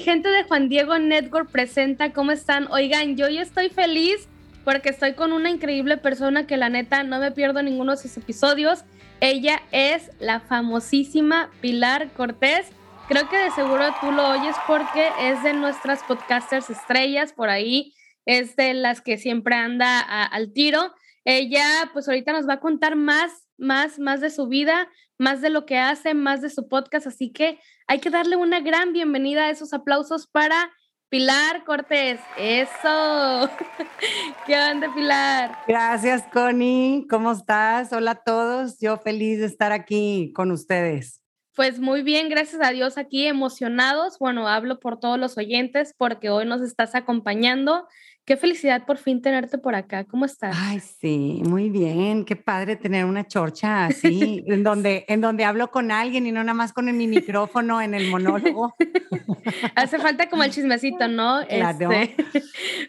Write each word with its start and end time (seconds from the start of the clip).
gente 0.00 0.28
de 0.28 0.44
Juan 0.44 0.68
Diego 0.68 0.98
Network 0.98 1.50
presenta, 1.50 2.12
¿cómo 2.12 2.32
están? 2.32 2.66
Oigan, 2.72 3.16
yo 3.16 3.28
ya 3.28 3.42
estoy 3.42 3.68
feliz 3.68 4.28
porque 4.64 4.88
estoy 4.88 5.14
con 5.14 5.32
una 5.32 5.50
increíble 5.50 5.96
persona 5.96 6.46
que 6.46 6.56
la 6.56 6.68
neta 6.68 7.02
no 7.02 7.18
me 7.18 7.30
pierdo 7.30 7.62
ninguno 7.62 7.92
de 7.92 7.98
sus 7.98 8.16
episodios. 8.16 8.84
Ella 9.20 9.62
es 9.72 10.10
la 10.18 10.40
famosísima 10.40 11.50
Pilar 11.60 12.12
Cortés. 12.14 12.72
Creo 13.08 13.28
que 13.28 13.36
de 13.36 13.50
seguro 13.50 13.84
tú 14.00 14.10
lo 14.12 14.28
oyes 14.30 14.56
porque 14.66 15.08
es 15.20 15.42
de 15.42 15.52
nuestras 15.52 16.02
podcasters 16.04 16.70
estrellas 16.70 17.32
por 17.32 17.50
ahí, 17.50 17.94
es 18.24 18.56
de 18.56 18.74
las 18.74 19.00
que 19.00 19.18
siempre 19.18 19.54
anda 19.54 20.00
al 20.00 20.52
tiro. 20.52 20.94
Ella 21.24 21.90
pues 21.92 22.08
ahorita 22.08 22.32
nos 22.32 22.48
va 22.48 22.54
a 22.54 22.60
contar 22.60 22.96
más, 22.96 23.30
más, 23.60 23.98
más 23.98 24.20
de 24.20 24.30
su 24.30 24.48
vida, 24.48 24.88
más 25.18 25.40
de 25.40 25.50
lo 25.50 25.66
que 25.66 25.78
hace, 25.78 26.14
más 26.14 26.40
de 26.40 26.50
su 26.50 26.68
podcast, 26.68 27.06
así 27.06 27.30
que 27.30 27.60
hay 27.86 28.00
que 28.00 28.10
darle 28.10 28.36
una 28.36 28.60
gran 28.60 28.92
bienvenida 28.92 29.44
a 29.44 29.50
esos 29.50 29.72
aplausos 29.72 30.26
para 30.26 30.72
Pilar 31.10 31.64
Cortés. 31.64 32.20
Eso. 32.38 33.50
¿Qué 34.46 34.56
onda, 34.56 34.94
Pilar? 34.94 35.58
Gracias, 35.66 36.22
Connie. 36.32 37.06
¿Cómo 37.10 37.32
estás? 37.32 37.92
Hola 37.92 38.12
a 38.12 38.22
todos. 38.22 38.78
Yo 38.78 38.96
feliz 38.96 39.40
de 39.40 39.46
estar 39.46 39.72
aquí 39.72 40.32
con 40.34 40.52
ustedes. 40.52 41.20
Pues 41.56 41.80
muy 41.80 42.02
bien, 42.02 42.28
gracias 42.28 42.62
a 42.62 42.70
Dios 42.70 42.96
aquí 42.96 43.26
emocionados. 43.26 44.18
Bueno, 44.18 44.46
hablo 44.46 44.78
por 44.78 45.00
todos 45.00 45.18
los 45.18 45.36
oyentes 45.36 45.94
porque 45.98 46.30
hoy 46.30 46.46
nos 46.46 46.62
estás 46.62 46.94
acompañando 46.94 47.86
Qué 48.30 48.36
felicidad 48.36 48.86
por 48.86 48.96
fin 48.96 49.20
tenerte 49.20 49.58
por 49.58 49.74
acá. 49.74 50.04
¿Cómo 50.04 50.24
estás? 50.24 50.56
Ay, 50.56 50.78
sí, 50.78 51.42
muy 51.44 51.68
bien. 51.68 52.24
Qué 52.24 52.36
padre 52.36 52.76
tener 52.76 53.04
una 53.04 53.26
chorcha 53.26 53.86
así, 53.86 54.44
en, 54.46 54.62
donde, 54.62 55.04
en 55.08 55.20
donde 55.20 55.44
hablo 55.44 55.72
con 55.72 55.90
alguien 55.90 56.28
y 56.28 56.30
no 56.30 56.38
nada 56.44 56.54
más 56.54 56.72
con 56.72 56.96
mi 56.96 57.08
micrófono 57.08 57.82
en 57.82 57.92
el 57.92 58.08
monólogo. 58.08 58.72
Hace 59.74 59.98
falta 59.98 60.30
como 60.30 60.44
el 60.44 60.52
chismecito, 60.52 61.08
¿no? 61.08 61.40
Claro. 61.48 61.90
Este, 61.90 62.44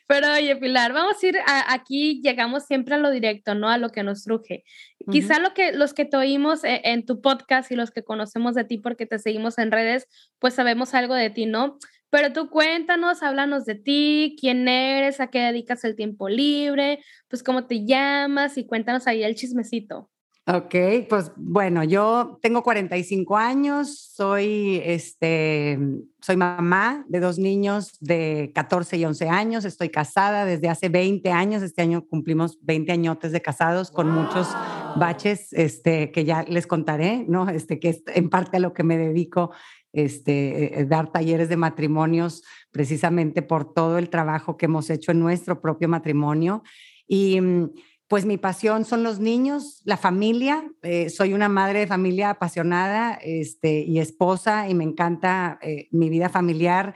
pero 0.06 0.32
oye, 0.32 0.58
Pilar, 0.58 0.94
vamos 0.94 1.16
a 1.24 1.28
ir 1.28 1.38
aquí, 1.70 2.22
llegamos 2.22 2.68
siempre 2.68 2.94
a 2.94 3.00
lo 3.00 3.10
directo, 3.10 3.56
¿no? 3.56 3.68
A 3.68 3.80
lo 3.80 3.90
que 3.90 4.04
nos 4.04 4.24
truje. 4.24 4.64
Quizá 5.12 5.40
lo 5.40 5.56
que, 5.56 5.72
los 5.72 5.96
que 5.96 6.06
te 6.06 6.18
oímos 6.18 6.64
en, 6.64 6.82
en 6.84 7.04
tu 7.04 7.20
podcast 7.20 7.72
y 7.72 7.76
los 7.76 7.90
que 7.90 8.04
conocemos 8.04 8.54
de 8.54 8.64
ti 8.64 8.78
porque 8.78 9.08
te 9.08 9.18
seguimos 9.18 9.58
en 9.58 9.72
redes, 9.72 10.08
pues 10.38 10.54
sabemos 10.54 10.94
algo 10.94 11.16
de 11.16 11.32
ti, 11.32 11.48
¿no? 11.48 11.80
Pero 12.12 12.34
tú 12.34 12.50
cuéntanos, 12.50 13.24
háblanos 13.24 13.66
de 13.66 13.76
ti, 13.76 14.36
quién 14.40 14.68
eres, 14.68 15.22
a 15.22 15.28
qué 15.28 15.40
dedicas 15.40 15.84
el 15.86 15.96
tiempo 15.96 16.28
libre, 16.28 17.00
pues 17.30 17.42
cómo 17.42 17.66
te 17.66 17.86
llamas 17.86 18.58
y 18.58 18.68
cuéntanos 18.68 19.08
ahí 19.08 19.24
el 19.24 19.34
chismecito. 19.36 20.10
Ok, 20.48 20.76
pues 21.08 21.32
bueno, 21.38 21.84
yo 21.84 22.40
tengo 22.42 22.64
45 22.64 23.38
años, 23.38 24.12
soy, 24.14 24.82
este, 24.84 25.78
soy 26.20 26.36
mamá 26.36 27.06
de 27.08 27.20
dos 27.20 27.38
niños 27.38 27.94
de 28.00 28.52
14 28.54 28.98
y 28.98 29.06
11 29.06 29.30
años, 29.30 29.66
estoy 29.66 29.90
casada 29.90 30.44
desde 30.44 30.68
hace 30.68 30.90
20 30.90 31.32
años, 31.32 31.62
este 31.62 31.84
año 31.84 32.08
cumplimos 32.08 32.58
20 32.64 32.92
añotes 32.92 33.32
de 33.32 33.42
casados 33.42 33.92
con 33.92 34.10
muchos 34.10 34.48
baches 34.96 35.54
este, 35.54 36.12
que 36.12 36.26
ya 36.26 36.44
les 36.44 36.66
contaré, 36.66 37.24
¿no? 37.28 37.48
Este, 37.48 37.80
que 37.80 37.90
es 37.90 38.04
en 38.08 38.30
parte 38.30 38.58
a 38.58 38.62
lo 38.62 38.74
que 38.74 38.84
me 38.84 38.98
dedico 38.98 39.52
este, 39.94 40.80
eh, 40.80 40.86
dar 40.86 41.12
talleres 41.12 41.50
de 41.50 41.58
matrimonios 41.58 42.44
precisamente 42.72 43.42
por 43.42 43.74
todo 43.74 43.98
el 43.98 44.10
trabajo 44.10 44.58
que 44.58 44.66
hemos 44.66 44.90
hecho 44.90 45.12
en 45.12 45.20
nuestro 45.20 45.62
propio 45.62 45.90
matrimonio. 45.90 46.64
Y 47.08 47.42
mm, 47.42 47.72
pues 48.12 48.26
mi 48.26 48.38
pasión 48.38 48.84
son 48.84 49.04
los 49.04 49.20
niños, 49.20 49.82
la 49.86 49.96
familia. 49.96 50.70
Eh, 50.82 51.10
soy 51.10 51.34
una 51.34 51.48
madre 51.48 51.80
de 51.80 51.88
familia 51.88 52.32
apasionada 52.32 53.14
este, 53.22 53.80
y 53.84 54.00
esposa 54.00 54.68
y 54.68 54.76
me 54.76 54.84
encanta 54.84 55.58
eh, 55.62 55.88
mi 55.92 56.10
vida 56.10 56.28
familiar. 56.28 56.94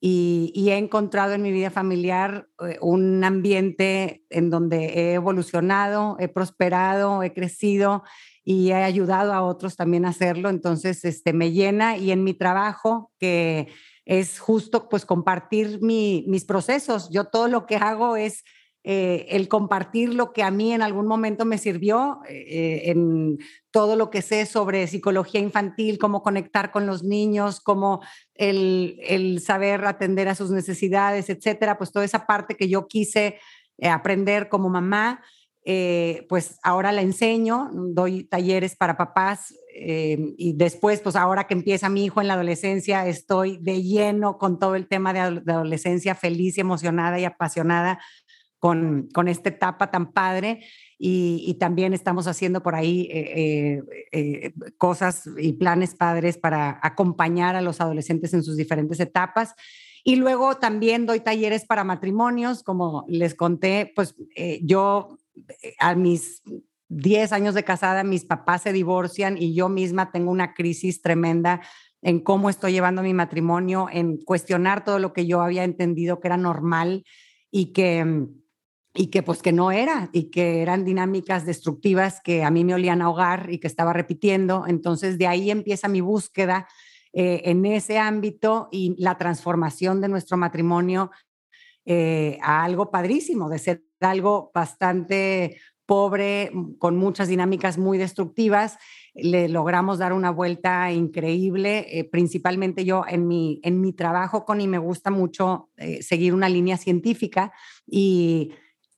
Y, 0.00 0.52
he 0.68 0.76
encontrado 0.76 1.32
en 1.32 1.42
mi 1.42 1.52
vida 1.52 1.70
familiar 1.70 2.48
un 2.80 3.24
ambiente 3.24 4.24
en 4.30 4.50
donde 4.50 4.84
he 4.84 5.14
evolucionado, 5.14 6.16
he 6.20 6.28
prosperado, 6.28 7.22
he 7.22 7.32
crecido 7.32 8.02
y 8.44 8.70
he 8.70 8.74
ayudado 8.74 9.32
a 9.32 9.42
otros 9.42 9.76
también 9.76 10.04
a 10.04 10.10
hacerlo, 10.10 10.50
entonces 10.50 11.04
este, 11.04 11.32
me 11.32 11.50
llena 11.50 11.96
y 11.96 12.12
en 12.12 12.22
mi 12.22 12.34
trabajo, 12.34 13.10
que 13.18 13.68
es 14.04 14.38
justo 14.38 14.88
pues 14.88 15.04
compartir 15.04 15.80
mis 15.82 16.44
procesos, 16.44 17.10
yo 17.10 17.24
todo 17.24 17.48
lo 17.48 17.66
que 17.66 17.76
hago 17.76 18.16
es 18.16 18.44
eh, 18.88 19.26
el 19.30 19.48
compartir 19.48 20.14
lo 20.14 20.32
que 20.32 20.44
a 20.44 20.52
mí 20.52 20.72
en 20.72 20.80
algún 20.80 21.08
momento 21.08 21.44
me 21.44 21.58
sirvió, 21.58 22.20
eh, 22.28 22.82
en 22.84 23.36
todo 23.72 23.96
lo 23.96 24.10
que 24.10 24.22
sé 24.22 24.46
sobre 24.46 24.86
psicología 24.86 25.40
infantil, 25.40 25.98
cómo 25.98 26.22
conectar 26.22 26.70
con 26.70 26.86
los 26.86 27.02
niños, 27.02 27.58
cómo 27.58 28.00
el, 28.34 29.40
saber 29.44 29.84
atender 29.86 30.28
a 30.28 30.36
sus 30.36 30.52
necesidades, 30.52 31.28
etcétera, 31.30 31.78
pues 31.78 31.90
toda 31.90 32.04
esa 32.04 32.26
parte 32.26 32.54
que 32.54 32.68
yo 32.68 32.86
quise 32.86 33.40
eh, 33.78 33.88
aprender 33.88 34.48
como 34.48 34.68
mamá 34.68 35.20
eh, 35.68 36.24
pues 36.28 36.60
ahora 36.62 36.92
la 36.92 37.02
enseño, 37.02 37.70
doy 37.72 38.22
talleres 38.22 38.76
para 38.76 38.96
papás 38.96 39.52
eh, 39.74 40.16
y 40.38 40.52
después, 40.52 41.00
pues 41.00 41.16
ahora 41.16 41.48
que 41.48 41.54
empieza 41.54 41.88
mi 41.88 42.04
hijo 42.04 42.20
en 42.20 42.28
la 42.28 42.34
adolescencia, 42.34 43.04
estoy 43.08 43.58
de 43.60 43.82
lleno 43.82 44.38
con 44.38 44.60
todo 44.60 44.76
el 44.76 44.86
tema 44.86 45.12
de, 45.12 45.18
adolescencia, 45.18 46.14
feliz 46.14 46.56
emocionada 46.58 47.18
y 47.18 47.24
apasionada 47.24 47.98
con, 48.58 49.08
con 49.12 49.28
esta 49.28 49.48
etapa 49.48 49.90
tan 49.90 50.12
padre. 50.12 50.64
Y, 50.98 51.54
también 51.60 51.92
estamos 51.92 52.26
haciendo 52.26 52.62
por 52.62 52.74
ahí 52.74 53.08
eh, 53.10 54.52
cosas 54.78 55.28
y 55.38 55.52
planes 55.54 55.94
padres 55.94 56.38
para 56.38 56.80
acompañar 56.82 57.54
a 57.54 57.60
los 57.60 57.80
adolescentes 57.80 58.32
en 58.32 58.42
sus 58.42 58.56
diferentes 58.56 59.00
etapas. 59.00 59.54
Y 60.04 60.16
luego 60.16 60.56
también 60.56 61.04
doy 61.04 61.20
talleres 61.20 61.66
para 61.66 61.84
matrimonios, 61.84 62.62
como 62.62 63.04
les 63.08 63.34
conté, 63.34 63.92
pues 63.94 64.14
yo 64.62 65.18
a 65.78 65.94
mis 65.94 66.42
10 66.88 67.32
años 67.32 67.54
de 67.54 67.64
casada, 67.64 68.04
mis 68.04 68.24
papás 68.24 68.62
se 68.62 68.72
divorcian 68.72 69.36
y 69.38 69.54
yo 69.54 69.68
misma 69.68 70.12
tengo 70.12 70.30
una 70.30 70.54
crisis 70.54 71.02
tremenda 71.02 71.60
en 72.02 72.20
cómo 72.20 72.48
estoy 72.50 72.72
llevando 72.72 73.02
mi 73.02 73.14
matrimonio, 73.14 73.88
en 73.90 74.18
cuestionar 74.18 74.84
todo 74.84 74.98
lo 74.98 75.12
que 75.12 75.26
yo 75.26 75.40
había 75.40 75.64
entendido 75.64 76.20
que 76.20 76.28
era 76.28 76.36
normal 76.36 77.04
y 77.50 77.72
que 77.72 78.28
y 78.96 79.08
que 79.08 79.22
pues 79.22 79.42
que 79.42 79.52
no 79.52 79.70
era 79.70 80.08
y 80.12 80.30
que 80.30 80.62
eran 80.62 80.84
dinámicas 80.84 81.44
destructivas 81.46 82.20
que 82.22 82.42
a 82.42 82.50
mí 82.50 82.64
me 82.64 82.74
olían 82.74 83.02
a 83.02 83.46
y 83.48 83.58
que 83.58 83.66
estaba 83.66 83.92
repitiendo. 83.92 84.64
Entonces 84.66 85.18
de 85.18 85.26
ahí 85.26 85.50
empieza 85.50 85.88
mi 85.88 86.00
búsqueda 86.00 86.66
eh, 87.12 87.42
en 87.44 87.64
ese 87.66 87.98
ámbito 87.98 88.68
y 88.72 88.94
la 88.98 89.16
transformación 89.16 90.00
de 90.00 90.08
nuestro 90.08 90.36
matrimonio 90.36 91.10
eh, 91.84 92.38
a 92.42 92.64
algo 92.64 92.90
padrísimo, 92.90 93.48
de 93.48 93.58
ser 93.58 93.84
algo 94.00 94.50
bastante 94.52 95.58
pobre, 95.86 96.50
con 96.78 96.96
muchas 96.96 97.28
dinámicas 97.28 97.78
muy 97.78 97.96
destructivas. 97.96 98.76
Le 99.14 99.48
logramos 99.48 99.98
dar 99.98 100.12
una 100.12 100.30
vuelta 100.30 100.90
increíble, 100.90 101.86
eh, 101.88 102.04
principalmente 102.04 102.84
yo 102.84 103.04
en 103.08 103.28
mi, 103.28 103.60
en 103.62 103.80
mi 103.80 103.92
trabajo, 103.92 104.44
con 104.44 104.60
y 104.60 104.66
me 104.66 104.78
gusta 104.78 105.10
mucho 105.10 105.70
eh, 105.76 106.02
seguir 106.02 106.34
una 106.34 106.48
línea 106.48 106.76
científica 106.76 107.52
y, 107.86 108.50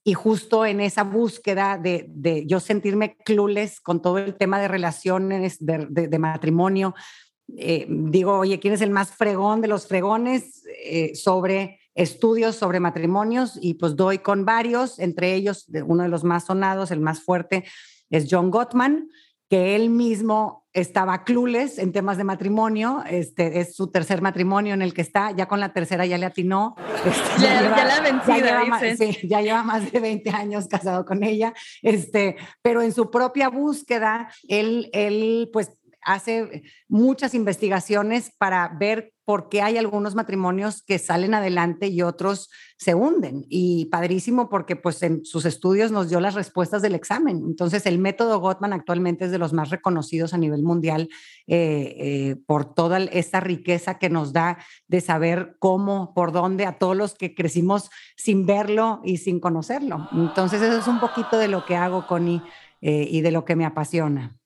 y 0.09 0.15
justo 0.15 0.65
en 0.65 0.81
esa 0.81 1.05
búsqueda 1.05 1.77
de, 1.77 2.45
yo 2.47 2.61
sentirme 2.61 3.17
clueless 3.17 3.79
con 3.79 4.01
todo 4.01 4.17
el 4.17 4.37
tema 4.37 4.59
de 4.59 4.67
relaciones, 4.67 5.59
de, 5.61 5.87
de, 5.91 6.19
matrimonio, 6.19 6.95
digo, 7.47 8.39
oye, 8.39 8.59
¿quién 8.59 8.73
es 8.73 8.81
el 8.81 8.91
más 8.91 9.11
fregón 9.11 9.61
de 9.61 9.69
los 9.69 9.87
fregones 9.87 10.63
sobre 11.13 11.81
estudios 11.95 12.57
sobre 12.57 12.81
matrimonios 12.81 13.59
y 13.61 13.75
pues 13.75 13.97
doy 13.97 14.19
con 14.21 14.47
varios, 14.47 14.99
entre 14.99 15.35
ellos 15.35 15.67
uno 15.85 16.05
de 16.05 16.09
los 16.09 16.25
más 16.25 16.47
sonados, 16.47 16.91
el 16.91 17.01
más 17.01 17.21
fuerte, 17.21 17.65
es 18.09 18.29
John 18.31 18.51
Gottman, 18.51 19.11
que 19.51 19.77
él 19.77 19.91
mismo 19.91 20.68
estaba 20.81 21.25
clueless 21.25 21.79
en 21.79 21.93
temas 21.93 22.17
de 22.17 22.25
matrimonio, 22.25 23.03
este 23.09 23.61
es 23.61 23.75
su 23.75 23.89
tercer 23.89 24.23
matrimonio 24.23 24.75
en 24.75 24.83
el 24.83 24.95
que 24.95 25.03
está, 25.03 25.31
ya 25.33 25.47
con 25.47 25.61
la 25.61 25.73
tercera 25.73 26.07
ya 26.07 26.19
le 26.19 26.27
atinó. 26.27 26.77
Este, 27.05 27.43
ya, 27.43 27.63
ya, 27.63 27.85
la 27.85 28.01
vencido, 28.01 28.37
ya 28.39 28.45
lleva, 28.45 28.65
más, 28.65 28.83
sí, 28.99 29.19
ya 29.29 29.41
lleva 29.41 29.63
más 29.63 29.93
de 29.93 30.01
20 30.01 30.31
años 30.31 30.69
casado 30.69 31.05
con 31.05 31.23
ella, 31.23 31.55
este, 31.83 32.37
pero 32.63 32.83
en 32.83 32.93
su 32.93 33.11
propia 33.11 33.49
búsqueda, 33.49 34.29
él, 34.49 34.91
él 34.93 35.49
pues 35.53 35.71
hace 36.09 36.63
muchas 36.89 37.35
investigaciones 37.35 38.33
para 38.39 38.69
ver 38.69 39.13
por 39.27 39.51
qué 39.51 39.61
hay 39.61 39.77
algunos 39.77 40.15
matrimonios 40.15 40.83
que 40.83 40.99
salen 40.99 41.35
adelante 41.35 41.89
y 41.89 42.01
otros 42.01 42.49
se 42.79 42.95
hunden. 42.95 43.45
Y 43.51 43.85
padrísimo 43.91 44.49
porque 44.49 44.75
pues 44.75 45.03
en 45.03 45.23
sus 45.27 45.45
estudios 45.45 45.93
nos 45.93 46.09
dio 46.09 46.19
las 46.19 46.33
respuestas 46.33 46.81
del 46.81 46.95
examen. 46.95 47.43
Entonces 47.47 47.85
el 47.85 47.99
método 47.99 48.41
Gottman 48.41 48.73
actualmente 48.73 49.27
es 49.27 49.31
de 49.31 49.37
los 49.37 49.53
más 49.53 49.69
reconocidos 49.69 50.33
a 50.33 50.39
nivel 50.39 50.63
mundial 50.63 51.11
eh, 51.47 51.95
eh, 51.99 52.37
por 52.47 52.73
toda 52.73 53.01
esta 53.01 53.41
riqueza 53.41 53.99
que 53.99 54.09
nos 54.09 54.33
da 54.33 54.57
de 54.87 55.03
saber 55.03 55.57
cómo, 55.59 56.15
por 56.15 56.33
dónde, 56.33 56.65
a 56.65 56.79
todos 56.79 56.97
los 56.97 57.15
que 57.15 57.35
crecimos 57.35 57.91
sin 58.17 58.47
verlo 58.47 59.03
y 59.05 59.19
sin 59.19 59.41
conocerlo. 59.41 60.09
Entonces 60.13 60.63
eso 60.63 60.79
es 60.79 60.89
un 60.89 61.01
poquito 61.01 61.37
de 61.37 61.49
lo 61.49 61.67
que 61.67 61.77
hago, 61.77 62.07
Connie, 62.07 62.41
eh, 62.81 63.07
y 63.11 63.21
de 63.21 63.31
lo 63.31 63.45
que 63.45 63.57
me 63.57 63.67
apasiona. 63.67 64.38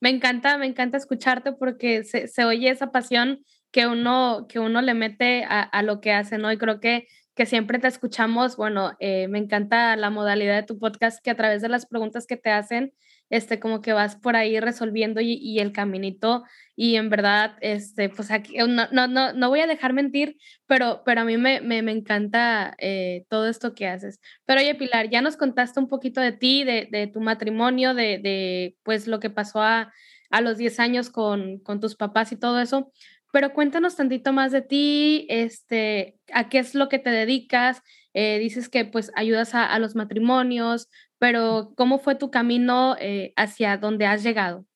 Me 0.00 0.10
encanta, 0.10 0.58
me 0.58 0.66
encanta 0.66 0.96
escucharte 0.96 1.52
porque 1.52 2.04
se, 2.04 2.28
se 2.28 2.44
oye 2.44 2.70
esa 2.70 2.92
pasión 2.92 3.40
que 3.74 3.88
uno, 3.88 4.46
que 4.48 4.60
uno 4.60 4.82
le 4.82 4.94
mete 4.94 5.44
a, 5.48 5.82
lo 5.82 6.00
que 6.00 6.12
hace, 6.12 6.38
¿no? 6.38 6.52
Y 6.52 6.58
creo 6.58 6.78
que, 6.78 7.08
que 7.34 7.46
siempre 7.46 7.78
te 7.78 7.88
escuchamos, 7.88 8.56
bueno, 8.56 8.92
eh, 9.00 9.28
me 9.28 9.38
encanta 9.38 9.96
la 9.96 10.10
modalidad 10.10 10.56
de 10.56 10.62
tu 10.62 10.78
podcast, 10.78 11.22
que 11.22 11.30
a 11.30 11.36
través 11.36 11.62
de 11.62 11.68
las 11.68 11.86
preguntas 11.86 12.26
que 12.26 12.36
te 12.36 12.50
hacen, 12.50 12.92
este, 13.30 13.58
como 13.58 13.80
que 13.80 13.92
vas 13.92 14.16
por 14.16 14.36
ahí 14.36 14.60
resolviendo 14.60 15.20
y, 15.20 15.58
el 15.58 15.72
caminito 15.72 16.44
y 16.76 16.96
en 16.96 17.10
verdad, 17.10 17.56
este, 17.60 18.08
pues 18.08 18.30
aquí, 18.30 18.56
no, 18.58 18.86
no, 18.92 19.08
no, 19.08 19.32
no 19.32 19.48
voy 19.48 19.60
a 19.60 19.66
dejar 19.66 19.92
mentir, 19.92 20.36
pero, 20.66 21.02
pero 21.04 21.22
a 21.22 21.24
mí 21.24 21.36
me, 21.36 21.60
me, 21.60 21.82
me 21.82 21.92
encanta 21.92 22.74
eh, 22.78 23.24
todo 23.28 23.48
esto 23.48 23.74
que 23.74 23.88
haces. 23.88 24.20
Pero 24.44 24.60
oye, 24.60 24.74
Pilar, 24.74 25.08
ya 25.10 25.22
nos 25.22 25.36
contaste 25.36 25.80
un 25.80 25.88
poquito 25.88 26.20
de 26.20 26.32
ti, 26.32 26.64
de, 26.64 26.88
de 26.90 27.06
tu 27.06 27.20
matrimonio, 27.20 27.94
de, 27.94 28.18
de, 28.18 28.76
pues 28.82 29.06
lo 29.06 29.20
que 29.20 29.30
pasó 29.30 29.62
a, 29.62 29.92
a 30.30 30.40
los 30.40 30.58
10 30.58 30.80
años 30.80 31.10
con, 31.10 31.58
con 31.58 31.80
tus 31.80 31.96
papás 31.96 32.32
y 32.32 32.36
todo 32.36 32.60
eso, 32.60 32.92
pero 33.34 33.52
cuéntanos 33.52 33.96
tantito 33.96 34.32
más 34.32 34.52
de 34.52 34.62
ti, 34.62 35.26
este, 35.28 36.20
a 36.32 36.48
qué 36.48 36.60
es 36.60 36.76
lo 36.76 36.88
que 36.88 37.00
te 37.00 37.10
dedicas, 37.10 37.82
eh, 38.12 38.38
dices 38.38 38.68
que 38.68 38.84
pues 38.84 39.10
ayudas 39.16 39.56
a, 39.56 39.76
los 39.80 39.96
matrimonios, 39.96 40.88
pero 41.18 41.72
¿cómo 41.76 41.98
fue 41.98 42.14
tu 42.14 42.30
camino 42.30 42.94
eh, 43.00 43.32
hacia 43.34 43.76
donde 43.76 44.06
has 44.06 44.22
llegado? 44.22 44.66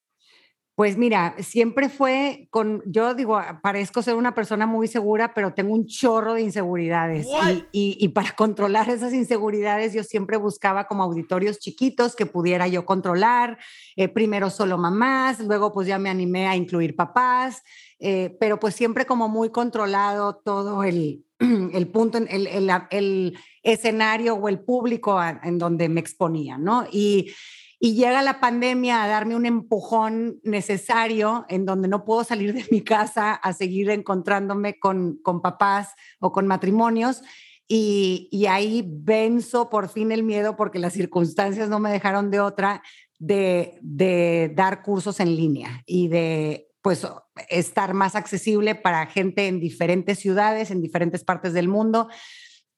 Pues 0.78 0.96
mira, 0.96 1.34
siempre 1.40 1.88
fue 1.88 2.46
con, 2.52 2.84
yo 2.86 3.12
digo, 3.14 3.36
ah, 3.36 3.58
parezco 3.60 4.00
ser 4.00 4.14
una 4.14 4.32
persona 4.32 4.64
muy 4.64 4.86
segura, 4.86 5.34
pero 5.34 5.52
tengo 5.52 5.74
un 5.74 5.86
chorro 5.86 6.34
de 6.34 6.42
inseguridades. 6.42 7.26
Y, 7.72 8.06
para 8.10 8.30
controlar 8.36 8.88
esas 8.88 9.12
inseguridades, 9.12 9.92
yo 9.92 10.04
siempre 10.04 10.36
buscaba 10.36 10.86
como 10.86 11.02
auditorios 11.02 11.58
chiquitos 11.58 12.14
que 12.14 12.26
pudiera 12.26 12.68
yo 12.68 12.86
controlar. 12.86 13.58
Eh, 13.96 14.06
primero 14.06 14.50
solo 14.50 14.78
mamás, 14.78 15.40
luego 15.40 15.72
pues 15.72 15.88
ya 15.88 15.98
me 15.98 16.10
animé 16.10 16.46
a 16.46 16.54
incluir 16.54 16.94
papás, 16.94 17.64
eh, 17.98 18.36
pero 18.40 18.60
pues 18.60 18.74
siempre 18.74 19.06
como 19.06 19.28
muy 19.28 19.50
controlado 19.50 20.36
todo 20.36 20.84
el, 20.84 21.24
el 21.38 21.88
punto, 21.88 22.18
el, 22.18 22.46
el, 22.46 22.70
el, 22.90 23.38
escenario 23.62 24.34
o 24.34 24.48
el 24.48 24.60
público 24.60 25.20
en 25.42 25.58
donde 25.58 25.88
me 25.88 26.00
exponía, 26.00 26.56
¿no? 26.56 26.86
Y 26.90 27.32
y 27.80 27.94
llega 27.94 28.22
la 28.22 28.40
pandemia 28.40 29.04
a 29.04 29.08
darme 29.08 29.36
un 29.36 29.46
empujón 29.46 30.40
necesario 30.42 31.44
en 31.48 31.64
donde 31.64 31.86
no 31.86 32.04
puedo 32.04 32.24
salir 32.24 32.52
de 32.52 32.64
mi 32.70 32.82
casa 32.82 33.34
a 33.34 33.52
seguir 33.52 33.90
encontrándome 33.90 34.80
con, 34.80 35.18
con 35.22 35.40
papás 35.40 35.94
o 36.18 36.32
con 36.32 36.46
matrimonios. 36.46 37.22
Y, 37.70 38.28
y, 38.32 38.46
ahí 38.46 38.82
venzo 38.86 39.68
por 39.68 39.90
fin 39.90 40.10
el 40.10 40.22
miedo 40.22 40.56
porque 40.56 40.78
las 40.78 40.94
circunstancias 40.94 41.68
no 41.68 41.78
me 41.78 41.90
dejaron 41.90 42.30
de 42.30 42.40
otra 42.40 42.82
de, 43.18 43.78
de 43.82 44.50
dar 44.56 44.82
cursos 44.82 45.20
en 45.20 45.36
línea 45.36 45.82
y 45.84 46.08
de 46.08 46.67
pues 46.88 47.06
estar 47.50 47.92
más 47.92 48.16
accesible 48.16 48.74
para 48.74 49.04
gente 49.04 49.46
en 49.46 49.60
diferentes 49.60 50.20
ciudades, 50.20 50.70
en 50.70 50.80
diferentes 50.80 51.22
partes 51.22 51.52
del 51.52 51.68
mundo. 51.68 52.08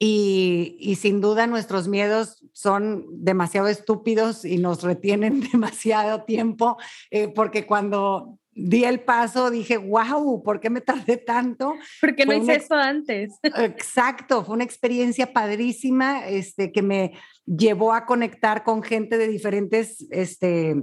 Y, 0.00 0.96
sin 0.98 1.20
duda 1.20 1.46
nuestros 1.46 1.86
miedos 1.86 2.44
son 2.52 3.06
demasiado 3.12 3.68
estúpidos 3.68 4.44
y 4.44 4.58
nos 4.58 4.82
retienen 4.82 5.40
demasiado 5.52 6.24
tiempo, 6.24 6.76
eh, 7.12 7.28
porque 7.28 7.66
cuando 7.66 8.40
di 8.52 8.82
el 8.82 8.98
paso 8.98 9.48
dije, 9.48 9.76
wow, 9.76 10.42
¿por 10.42 10.58
qué 10.58 10.70
me 10.70 10.80
tardé 10.80 11.16
tanto? 11.16 11.74
Porque 12.00 12.26
no 12.26 12.34
hice 12.34 12.56
esto 12.56 12.74
antes. 12.74 13.38
Exacto, 13.44 14.44
fue 14.44 14.56
una 14.56 14.64
experiencia 14.64 15.32
padrísima 15.32 16.26
este, 16.26 16.72
que 16.72 16.82
me 16.82 17.12
llevó 17.46 17.92
a 17.92 18.06
conectar 18.06 18.64
con 18.64 18.82
gente 18.82 19.18
de 19.18 19.28
diferentes 19.28 20.04
este, 20.10 20.74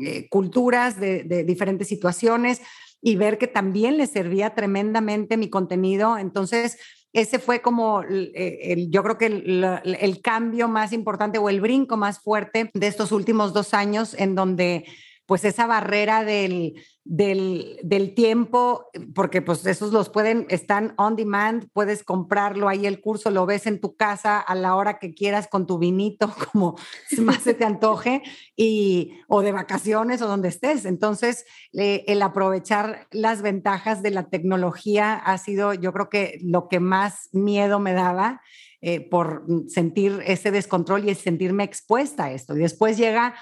eh, 0.00 0.28
culturas, 0.28 0.98
de, 1.00 1.44
diferentes 1.44 1.88
situaciones 1.88 2.60
y 3.00 3.16
ver 3.16 3.38
que 3.38 3.46
también 3.46 3.96
les 3.96 4.10
servía 4.10 4.54
tremendamente 4.54 5.36
mi 5.36 5.48
contenido. 5.48 6.18
Entonces, 6.18 6.78
ese 7.12 7.38
fue 7.38 7.60
como, 7.60 8.02
eh, 8.02 8.86
yo 8.90 9.02
creo 9.02 9.18
que 9.18 9.26
el, 9.26 10.20
cambio 10.22 10.68
más 10.68 10.92
importante 10.92 11.38
o 11.38 11.48
el 11.48 11.60
brinco 11.60 11.96
más 11.96 12.20
fuerte 12.20 12.70
de 12.74 12.86
estos 12.86 13.12
últimos 13.12 13.52
dos 13.52 13.74
años 13.74 14.14
en 14.18 14.34
donde 14.34 14.84
pues 15.28 15.44
esa 15.44 15.66
barrera 15.66 16.24
del, 16.24 16.82
del, 17.04 18.14
tiempo, 18.16 18.86
porque 19.14 19.42
pues 19.42 19.66
esos 19.66 19.92
los 19.92 20.08
pueden, 20.08 20.46
están 20.48 20.94
on 20.96 21.16
demand, 21.16 21.68
puedes 21.74 22.02
comprarlo 22.02 22.66
ahí 22.66 22.86
el 22.86 23.02
curso, 23.02 23.30
lo 23.30 23.44
ves 23.44 23.66
en 23.66 23.78
tu 23.78 23.94
casa 23.94 24.40
a 24.40 24.54
la 24.54 24.74
hora 24.74 24.98
que 24.98 25.12
quieras 25.12 25.46
con 25.46 25.66
tu 25.66 25.78
vinito, 25.78 26.34
como 26.52 26.76
más 27.18 27.42
se 27.42 27.52
te 27.52 27.66
antoje, 27.66 28.22
y, 28.56 29.18
o 29.28 29.42
de 29.42 29.52
vacaciones 29.52 30.22
o 30.22 30.28
donde 30.28 30.48
estés. 30.48 30.86
Entonces, 30.86 31.44
el 31.74 32.22
aprovechar 32.22 33.06
las 33.10 33.42
ventajas 33.42 34.02
de 34.02 34.12
la 34.12 34.30
tecnología 34.30 35.12
ha 35.12 35.36
sido, 35.36 35.74
yo 35.74 35.92
creo 35.92 36.08
que 36.08 36.38
lo 36.42 36.68
que 36.68 36.80
más 36.80 37.28
miedo 37.32 37.80
me 37.80 37.92
daba. 37.92 38.40
Eh, 38.80 39.00
por 39.00 39.44
sentir 39.66 40.22
ese 40.24 40.52
descontrol 40.52 41.08
y 41.08 41.14
sentirme 41.16 41.64
expuesta 41.64 42.26
a 42.26 42.32
esto. 42.32 42.56
Y 42.56 42.60
después 42.60 42.96
llega 42.96 43.34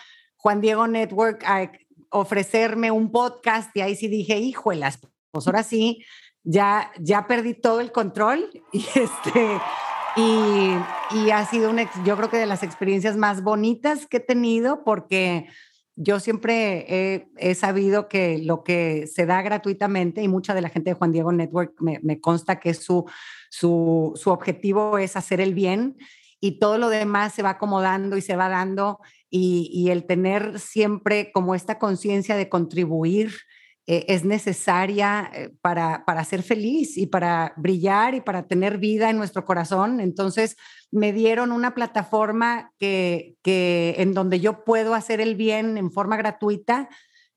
Juan 0.47 0.61
Diego 0.61 0.87
Network 0.87 1.43
a 1.45 1.73
ofrecerme 2.09 2.93
un 2.93 3.11
podcast 3.11 3.77
y 3.77 3.81
ahí 3.81 3.97
sí 3.97 4.07
dije, 4.07 4.39
híjolas, 4.39 5.01
pues 5.33 5.45
ahora 5.49 5.65
sí, 5.65 6.05
ya, 6.45 6.93
ya 7.01 7.27
perdí 7.27 7.53
todo 7.55 7.81
el 7.81 7.91
control 7.91 8.49
y 8.73 8.87
este... 8.95 9.61
Y, 10.19 10.71
y 11.15 11.31
ha 11.31 11.45
sido 11.45 11.69
una, 11.69 11.91
yo 12.05 12.17
creo 12.17 12.31
que 12.31 12.37
de 12.37 12.47
las 12.47 12.63
experiencias 12.63 13.17
más 13.17 13.43
bonitas 13.43 14.07
que 14.07 14.19
he 14.19 14.21
tenido 14.21 14.83
porque 14.85 15.49
yo 15.97 16.21
siempre 16.21 17.27
he, 17.37 17.55
sabido 17.55 18.09
que 18.09 18.39
lo 18.39 18.63
que 18.63 19.09
se 19.09 19.27
da 19.27 19.43
gratuitamente 19.43 20.23
y 20.23 20.29
mucha 20.29 20.55
de 20.55 20.63
la 20.63 20.71
gente 20.71 20.91
de 20.91 20.95
Juan 20.95 21.13
Diego 21.13 21.33
Network 21.33 21.75
me, 21.81 21.99
me 22.03 22.19
consta 22.21 22.61
que 22.61 22.73
su, 22.73 23.05
su, 23.51 24.13
su, 24.15 24.31
objetivo 24.31 24.97
es 24.97 25.17
hacer 25.17 25.41
el 25.43 25.53
bien 25.53 25.97
y 26.47 26.61
todo 26.61 26.79
lo 26.79 26.89
demás 26.89 27.35
se 27.35 27.43
va 27.43 27.51
acomodando 27.51 28.17
y 28.17 28.21
se 28.21 28.37
va 28.37 28.49
dando 28.49 29.01
y, 29.29 29.89
el 29.91 30.07
tener 30.07 30.61
siempre 30.61 31.33
como 31.33 31.55
esta 31.55 31.79
conciencia 31.79 32.37
de 32.37 32.49
contribuir 32.49 33.35
eh, 33.89 34.05
es 34.09 34.25
necesaria 34.25 35.29
eh, 35.35 35.51
para, 35.61 36.05
para 36.05 36.25
ser 36.25 36.43
feliz 36.43 36.97
y 36.97 37.09
para 37.09 37.53
brillar 37.57 38.15
y 38.15 38.21
para 38.21 38.47
tener 38.47 38.79
vida 38.79 39.11
en 39.11 39.17
nuestro 39.19 39.45
corazón. 39.45 40.01
Entonces 40.01 40.57
me 40.93 41.13
dieron 41.13 41.51
una 41.51 41.75
plataforma 41.75 42.73
que, 42.79 43.35
que 43.43 43.97
en 43.99 44.15
donde 44.15 44.39
yo 44.39 44.65
puedo 44.65 44.95
hacer 44.95 45.21
el 45.21 45.35
bien 45.35 45.77
en 45.77 45.91
forma 45.91 46.17
gratuita 46.17 46.89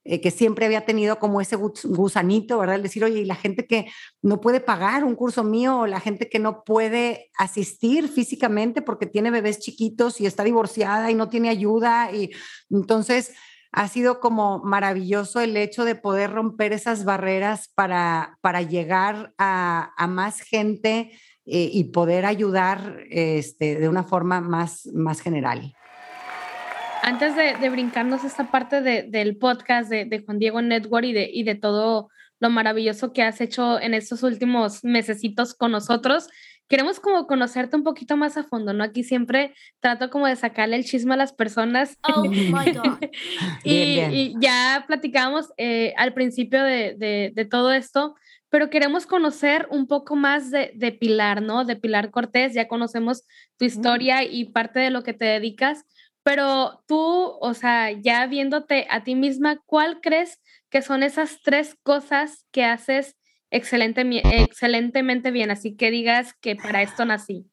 eh, 0.06 0.22
que 0.22 0.32
siempre 0.32 0.66
había 0.66 0.86
tenido 0.86 1.20
como 1.20 1.42
ese 1.42 1.58
gusanito, 1.58 2.58
¿verdad? 2.58 2.76
El 2.78 2.84
decir, 2.84 3.04
oye, 3.04 3.20
y 3.20 3.26
la 3.26 3.36
gente 3.36 3.68
que 3.68 3.88
no 4.22 4.40
puede 4.40 4.62
pagar 4.62 5.04
un 5.04 5.16
curso 5.16 5.44
mío, 5.44 5.80
o 5.80 5.88
la 5.88 6.00
gente 6.00 6.30
que 6.30 6.40
no 6.40 6.64
puede 6.64 7.30
asistir 7.38 8.08
físicamente 8.08 8.82
porque 8.82 9.08
tiene 9.08 9.30
bebés 9.30 9.60
chiquitos 9.60 10.22
y 10.22 10.26
está 10.26 10.44
divorciada 10.44 11.12
y 11.12 11.16
no 11.16 11.30
tiene 11.30 11.50
ayuda. 11.50 12.12
Y 12.14 12.32
entonces 12.70 13.34
ha 13.74 13.88
sido 13.90 14.20
como 14.20 14.60
maravilloso 14.64 15.42
el 15.42 15.58
hecho 15.58 15.84
de 15.84 15.96
poder 15.96 16.32
romper 16.32 16.72
esas 16.72 17.04
barreras 17.04 17.70
para, 17.76 18.38
para 18.42 18.62
llegar 18.62 19.34
a, 19.38 19.92
más 20.08 20.40
gente 20.40 21.12
eh, 21.46 21.70
y 21.74 21.86
poder 21.92 22.26
ayudar 22.26 23.04
este, 23.10 23.78
de 23.78 23.90
una 23.90 24.04
forma 24.04 24.40
más, 24.40 24.88
más 24.94 25.20
general 25.20 25.74
antes 27.10 27.36
de, 27.36 27.70
brincarnos 27.70 28.24
esta 28.24 28.52
parte 28.52 28.82
del 28.82 29.36
podcast 29.38 29.90
de, 29.90 30.24
Juan 30.24 30.38
Diego 30.38 30.62
Network 30.62 31.06
y 31.06 31.14
de, 31.14 31.30
y 31.34 31.44
de 31.44 31.56
todo 31.56 32.10
lo 32.40 32.50
maravilloso 32.52 33.14
que 33.14 33.24
has 33.24 33.42
hecho 33.42 33.80
en 33.82 33.96
estos 33.96 34.22
últimos 34.22 34.84
mesecitos 34.84 35.56
con 35.56 35.72
nosotros, 35.72 36.30
queremos 36.68 37.00
como 37.00 37.26
conocerte 37.26 37.76
un 37.76 37.84
poquito 37.84 38.16
más 38.16 38.38
a 38.38 38.44
fondo, 38.44 38.74
¿no? 38.74 38.84
Aquí 38.84 39.04
siempre 39.04 39.56
trato 39.80 40.12
como 40.12 40.28
de 40.28 40.36
sacarle 40.36 40.76
el 40.76 40.86
chisme 40.86 41.16
a 41.16 41.18
las 41.18 41.34
personas. 41.34 41.98
Oh 42.16 42.26
my 42.26 42.72
God. 42.74 43.10
y, 43.64 44.36
ya 44.40 44.86
platicábamos 44.86 45.52
eh, 45.58 45.96
al 45.98 46.14
principio 46.14 46.64
de, 46.64 47.32
de, 47.36 47.46
todo 47.46 47.72
esto, 47.74 48.16
pero 48.50 48.70
queremos 48.70 49.08
conocer 49.08 49.68
un 49.72 49.88
poco 49.88 50.16
más 50.16 50.52
de, 50.52 50.72
de, 50.76 50.92
Pilar, 50.92 51.42
¿no? 51.42 51.66
De 51.66 51.76
Pilar 51.76 52.12
Cortés, 52.12 52.54
ya 52.54 52.68
conocemos 52.68 53.24
tu 53.58 53.66
historia 53.66 54.24
y 54.24 54.46
parte 54.46 54.80
de 54.80 54.92
lo 54.92 55.02
que 55.02 55.14
te 55.14 55.26
dedicas, 55.26 55.86
pero 56.24 56.84
tú, 56.88 56.98
o 57.00 57.54
sea, 57.54 57.92
ya 57.92 58.28
viéndote 58.28 58.88
a 58.90 59.04
ti 59.04 59.16
misma, 59.16 59.62
¿cuál 59.66 60.02
crees 60.02 60.40
que 60.70 60.82
son 60.82 61.04
esas 61.04 61.42
tres 61.44 61.76
cosas 61.84 62.46
que 62.52 62.66
haces 62.66 63.16
excelente, 63.50 64.04
excelentemente 64.24 65.32
bien? 65.32 65.52
Así 65.52 65.76
que 65.76 65.92
digas 65.92 66.34
que 66.42 66.56
para 66.56 66.82
esto 66.82 67.06
nací. 67.06 67.50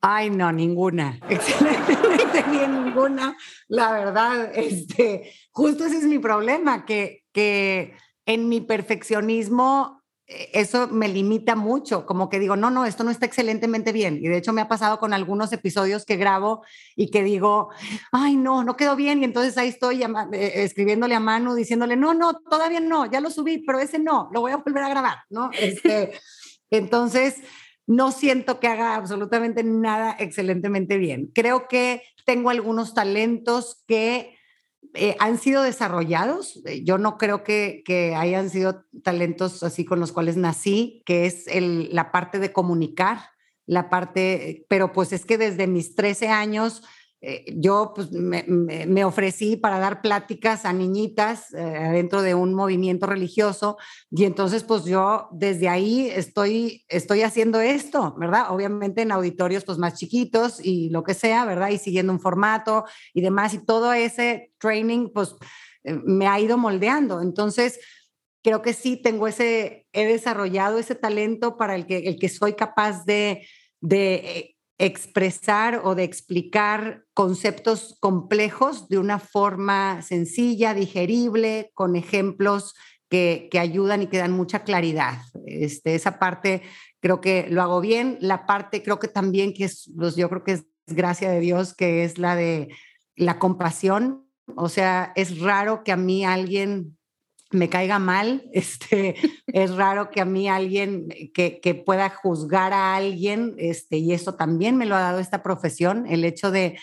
Ay, 0.00 0.28
no, 0.28 0.52
ninguna. 0.52 1.18
Excelentemente 1.30 2.42
bien, 2.50 2.84
ninguna. 2.84 3.36
La 3.68 3.92
verdad, 3.92 4.50
este, 4.54 5.32
justo 5.50 5.86
ese 5.86 5.96
es 5.96 6.04
mi 6.04 6.18
problema, 6.18 6.84
que, 6.84 7.24
que 7.32 7.96
en 8.26 8.48
mi 8.50 8.60
perfeccionismo 8.60 10.03
eso 10.26 10.88
me 10.88 11.08
limita 11.08 11.54
mucho, 11.54 12.06
como 12.06 12.30
que 12.30 12.38
digo, 12.38 12.56
no, 12.56 12.70
no, 12.70 12.86
esto 12.86 13.04
no 13.04 13.10
está 13.10 13.26
excelentemente 13.26 13.92
bien. 13.92 14.18
Y 14.22 14.28
de 14.28 14.38
hecho 14.38 14.54
me 14.54 14.62
ha 14.62 14.68
pasado 14.68 14.98
con 14.98 15.12
algunos 15.12 15.52
episodios 15.52 16.06
que 16.06 16.16
grabo 16.16 16.64
y 16.96 17.10
que 17.10 17.22
digo, 17.22 17.68
ay, 18.10 18.36
no, 18.36 18.64
no 18.64 18.76
quedó 18.76 18.96
bien. 18.96 19.20
Y 19.20 19.24
entonces 19.24 19.58
ahí 19.58 19.68
estoy 19.68 20.02
eh, 20.02 20.52
escribiéndole 20.64 21.14
a 21.14 21.20
Manu, 21.20 21.54
diciéndole, 21.54 21.96
no, 21.96 22.14
no, 22.14 22.34
todavía 22.34 22.80
no, 22.80 23.04
ya 23.04 23.20
lo 23.20 23.30
subí, 23.30 23.58
pero 23.66 23.80
ese 23.80 23.98
no, 23.98 24.30
lo 24.32 24.40
voy 24.40 24.52
a 24.52 24.56
volver 24.56 24.84
a 24.84 24.88
grabar, 24.88 25.18
¿no? 25.28 25.50
Este, 25.52 26.12
entonces, 26.70 27.36
no 27.86 28.10
siento 28.10 28.60
que 28.60 28.68
haga 28.68 28.94
absolutamente 28.94 29.62
nada 29.62 30.16
excelentemente 30.18 30.96
bien. 30.96 31.30
Creo 31.34 31.68
que 31.68 32.02
tengo 32.24 32.48
algunos 32.48 32.94
talentos 32.94 33.82
que 33.86 34.33
eh, 34.94 35.16
han 35.18 35.38
sido 35.38 35.62
desarrollados. 35.62 36.60
Eh, 36.64 36.84
yo 36.84 36.98
no 36.98 37.18
creo 37.18 37.42
que, 37.42 37.82
hayan 38.16 38.48
sido 38.48 38.84
talentos 39.02 39.62
así 39.62 39.84
con 39.84 40.00
los 40.00 40.12
cuales 40.12 40.36
nací, 40.36 41.02
que 41.04 41.26
es 41.26 41.46
la 41.52 42.12
parte 42.12 42.38
de 42.38 42.52
comunicar, 42.52 43.30
la 43.66 43.90
parte, 43.90 44.66
pero 44.68 44.92
pues 44.92 45.12
es 45.12 45.24
que 45.24 45.38
desde 45.38 45.66
mis 45.66 45.94
13 45.94 46.28
años 46.28 46.82
eh, 47.26 47.54
yo 47.56 47.92
pues, 47.94 48.12
me, 48.12 49.04
ofrecí 49.06 49.56
para 49.56 49.78
dar 49.78 50.02
pláticas 50.02 50.66
a 50.66 50.74
niñitas 50.74 51.54
eh, 51.54 51.88
dentro 51.92 52.20
de 52.20 52.34
un 52.34 52.52
movimiento 52.52 53.06
religioso 53.06 53.78
y 54.10 54.24
entonces 54.24 54.62
pues 54.62 54.84
yo 54.84 55.28
desde 55.32 55.70
ahí 55.70 56.10
estoy, 56.14 56.84
estoy 56.86 57.22
haciendo 57.22 57.62
esto, 57.62 58.14
¿verdad? 58.18 58.50
Obviamente 58.50 59.00
en 59.00 59.10
auditorios 59.10 59.64
pues 59.64 59.78
más 59.78 59.94
chiquitos 59.94 60.62
y 60.62 60.90
lo 60.90 61.02
que 61.02 61.14
sea, 61.14 61.46
¿verdad? 61.46 61.70
Y 61.70 61.78
siguiendo 61.78 62.12
un 62.12 62.20
formato 62.20 62.84
y 63.14 63.22
demás 63.22 63.54
y 63.54 63.64
todo 63.64 63.94
ese 63.94 64.52
training 64.58 65.08
pues 65.08 65.34
eh, 65.84 65.98
me 66.04 66.26
ha 66.26 66.38
ido 66.38 66.58
moldeando. 66.58 67.22
Entonces 67.22 67.80
creo 68.42 68.60
que 68.60 68.74
sí 68.74 68.98
tengo 68.98 69.28
ese, 69.28 69.86
he 69.94 70.04
desarrollado 70.04 70.78
ese 70.78 70.94
talento 70.94 71.56
para 71.56 71.74
el 71.74 71.86
que, 71.86 72.00
el 72.00 72.18
que 72.18 72.28
soy 72.28 72.52
capaz 72.52 73.06
de, 73.06 73.46
de 73.80 74.53
expresar 74.78 75.82
o 75.84 75.94
de 75.94 76.04
explicar 76.04 77.04
conceptos 77.14 77.96
complejos 78.00 78.88
de 78.88 78.98
una 78.98 79.18
forma 79.18 80.02
sencilla, 80.02 80.74
digerible, 80.74 81.70
con 81.74 81.96
ejemplos 81.96 82.74
que, 83.08 83.48
ayudan 83.58 84.02
y 84.02 84.06
que 84.08 84.18
dan 84.18 84.32
mucha 84.32 84.64
claridad. 84.64 85.18
Este, 85.46 85.94
esa 85.94 86.18
parte 86.18 86.62
creo 87.00 87.20
que 87.20 87.46
lo 87.48 87.62
hago 87.62 87.80
bien. 87.80 88.18
La 88.20 88.46
parte 88.46 88.82
creo 88.82 88.98
que 88.98 89.08
también 89.08 89.54
que 89.54 89.64
es, 89.64 89.90
pues 89.96 90.16
yo 90.16 90.28
creo 90.28 90.42
que 90.42 90.52
es 90.52 90.64
gracia 90.86 91.30
de 91.30 91.40
Dios, 91.40 91.74
que 91.74 92.04
es 92.04 92.18
la 92.18 92.34
de 92.34 92.68
la 93.14 93.38
compasión. 93.38 94.26
O 94.56 94.68
sea, 94.68 95.12
es 95.14 95.38
raro 95.38 95.84
que 95.84 95.92
a 95.92 95.96
mí 95.96 96.24
alguien 96.24 96.98
me 97.50 97.68
caiga 97.68 97.98
mal. 97.98 98.48
Este, 98.52 99.16
es 99.46 99.74
raro 99.74 100.10
que 100.10 100.20
a 100.20 100.24
mí 100.24 100.48
alguien 100.48 101.08
que, 101.34 101.82
pueda 101.86 102.08
juzgar 102.08 102.72
a 102.72 102.94
alguien, 102.94 103.54
este, 103.58 103.98
y 103.98 104.12
eso 104.12 104.34
también 104.34 104.76
me 104.76 104.86
lo 104.86 104.94
ha 104.96 105.00
dado 105.00 105.20
esta 105.20 105.42
profesión, 105.42 106.06
el 106.08 106.24
hecho 106.24 106.50
de, 106.50 106.78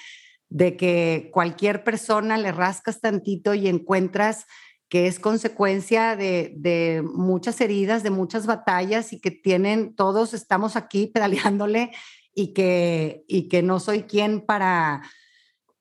de 0.49 0.75
que 0.77 1.29
cualquier 1.33 1.83
persona 1.83 2.37
le 2.37 2.51
rascas 2.51 2.99
tantito 2.99 3.53
y 3.53 3.67
encuentras 3.67 4.45
que 4.89 5.07
es 5.07 5.19
consecuencia 5.19 6.17
de, 6.17 6.53
de, 6.57 7.01
muchas 7.01 7.61
heridas, 7.61 8.03
de 8.03 8.09
muchas 8.09 8.45
batallas 8.45 9.13
y 9.13 9.21
que 9.21 9.31
tienen, 9.31 9.95
todos 9.95 10.33
estamos 10.33 10.75
aquí 10.75 11.07
pedaleándole 11.07 11.91
y 12.33 12.53
que, 12.53 13.23
y 13.27 13.47
que 13.47 13.63
no 13.63 13.79
soy 13.79 14.03
quien 14.03 14.41
para 14.41 15.01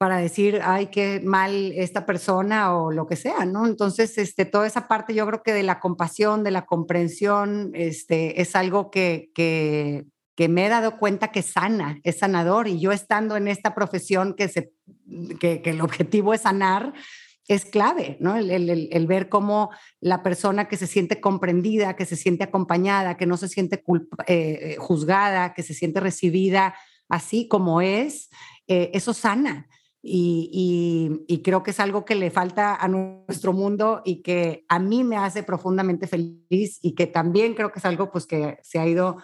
para 0.01 0.17
decir, 0.17 0.63
ay, 0.65 0.87
qué 0.87 1.21
mal 1.23 1.73
esta 1.73 2.07
persona 2.07 2.75
o 2.75 2.91
lo 2.91 3.07
que 3.07 3.17
sea, 3.17 3.45
¿no? 3.45 3.67
Entonces, 3.67 4.17
este, 4.17 4.47
toda 4.47 4.67
esa 4.67 4.89
parte 4.89 5.13
yo 5.13 5.27
creo 5.27 5.43
que 5.43 5.53
de 5.53 5.63
la 5.63 5.79
compasión, 5.79 6.43
de 6.43 6.51
la 6.51 6.65
comprensión, 6.65 7.71
este, 7.75 8.41
es 8.41 8.57
algo 8.57 8.91
que, 8.91 9.31
que, 9.35 10.07
me 10.49 10.65
he 10.65 10.69
dado 10.71 10.97
cuenta 10.97 11.33
que 11.33 11.43
sana, 11.43 12.01
es 12.03 12.21
sanador. 12.21 12.67
Y 12.67 12.81
yo 12.81 12.93
estando 12.93 13.37
en 13.37 13.47
esta 13.47 13.75
profesión 13.75 14.33
que, 14.33 14.49
se, 14.49 14.73
que, 15.39 15.61
el 15.67 15.83
objetivo 15.83 16.33
es 16.33 16.41
sanar, 16.41 16.95
es 17.47 17.67
clave, 17.67 18.17
¿no? 18.21 18.39
El, 18.39 19.07
ver 19.07 19.29
cómo 19.29 19.69
la 20.01 20.23
persona 20.23 20.67
que 20.67 20.79
se 20.79 20.87
siente 20.87 21.21
comprendida, 21.21 21.95
que 21.95 22.07
se 22.07 22.17
siente 22.17 22.45
acompañada, 22.45 23.19
que 23.19 23.27
no 23.27 23.37
se 23.37 23.49
siente 23.49 23.85
eh, 24.27 24.77
juzgada, 24.79 25.53
que 25.53 25.63
se 25.63 25.75
siente 25.75 26.01
recibida 26.01 26.75
así 27.11 27.49
como 27.49 27.83
es, 27.83 28.31
eh, 28.67 28.91
eso 28.95 29.13
sana. 29.13 29.67
Y, 30.03 31.43
creo 31.45 31.63
que 31.63 31.73
es 31.73 31.81
algo 31.81 32.05
que 32.05 32.15
le 32.15 32.31
falta 32.31 32.75
a 32.75 32.89
nuestro 32.89 33.53
mundo 33.53 34.03
y 34.05 34.23
que 34.23 34.65
a 34.69 34.79
mí 34.79 35.05
me 35.05 35.17
hace 35.17 35.43
profundamente 35.43 36.07
feliz 36.07 36.79
y 36.83 36.95
que 36.95 37.07
también 37.07 37.55
creo 37.55 37.73
que 37.73 37.79
es 37.79 37.85
algo 37.85 38.11
pues 38.11 38.27
que 38.27 38.59
se 38.63 38.79
ha 38.79 38.87
ido 38.87 39.19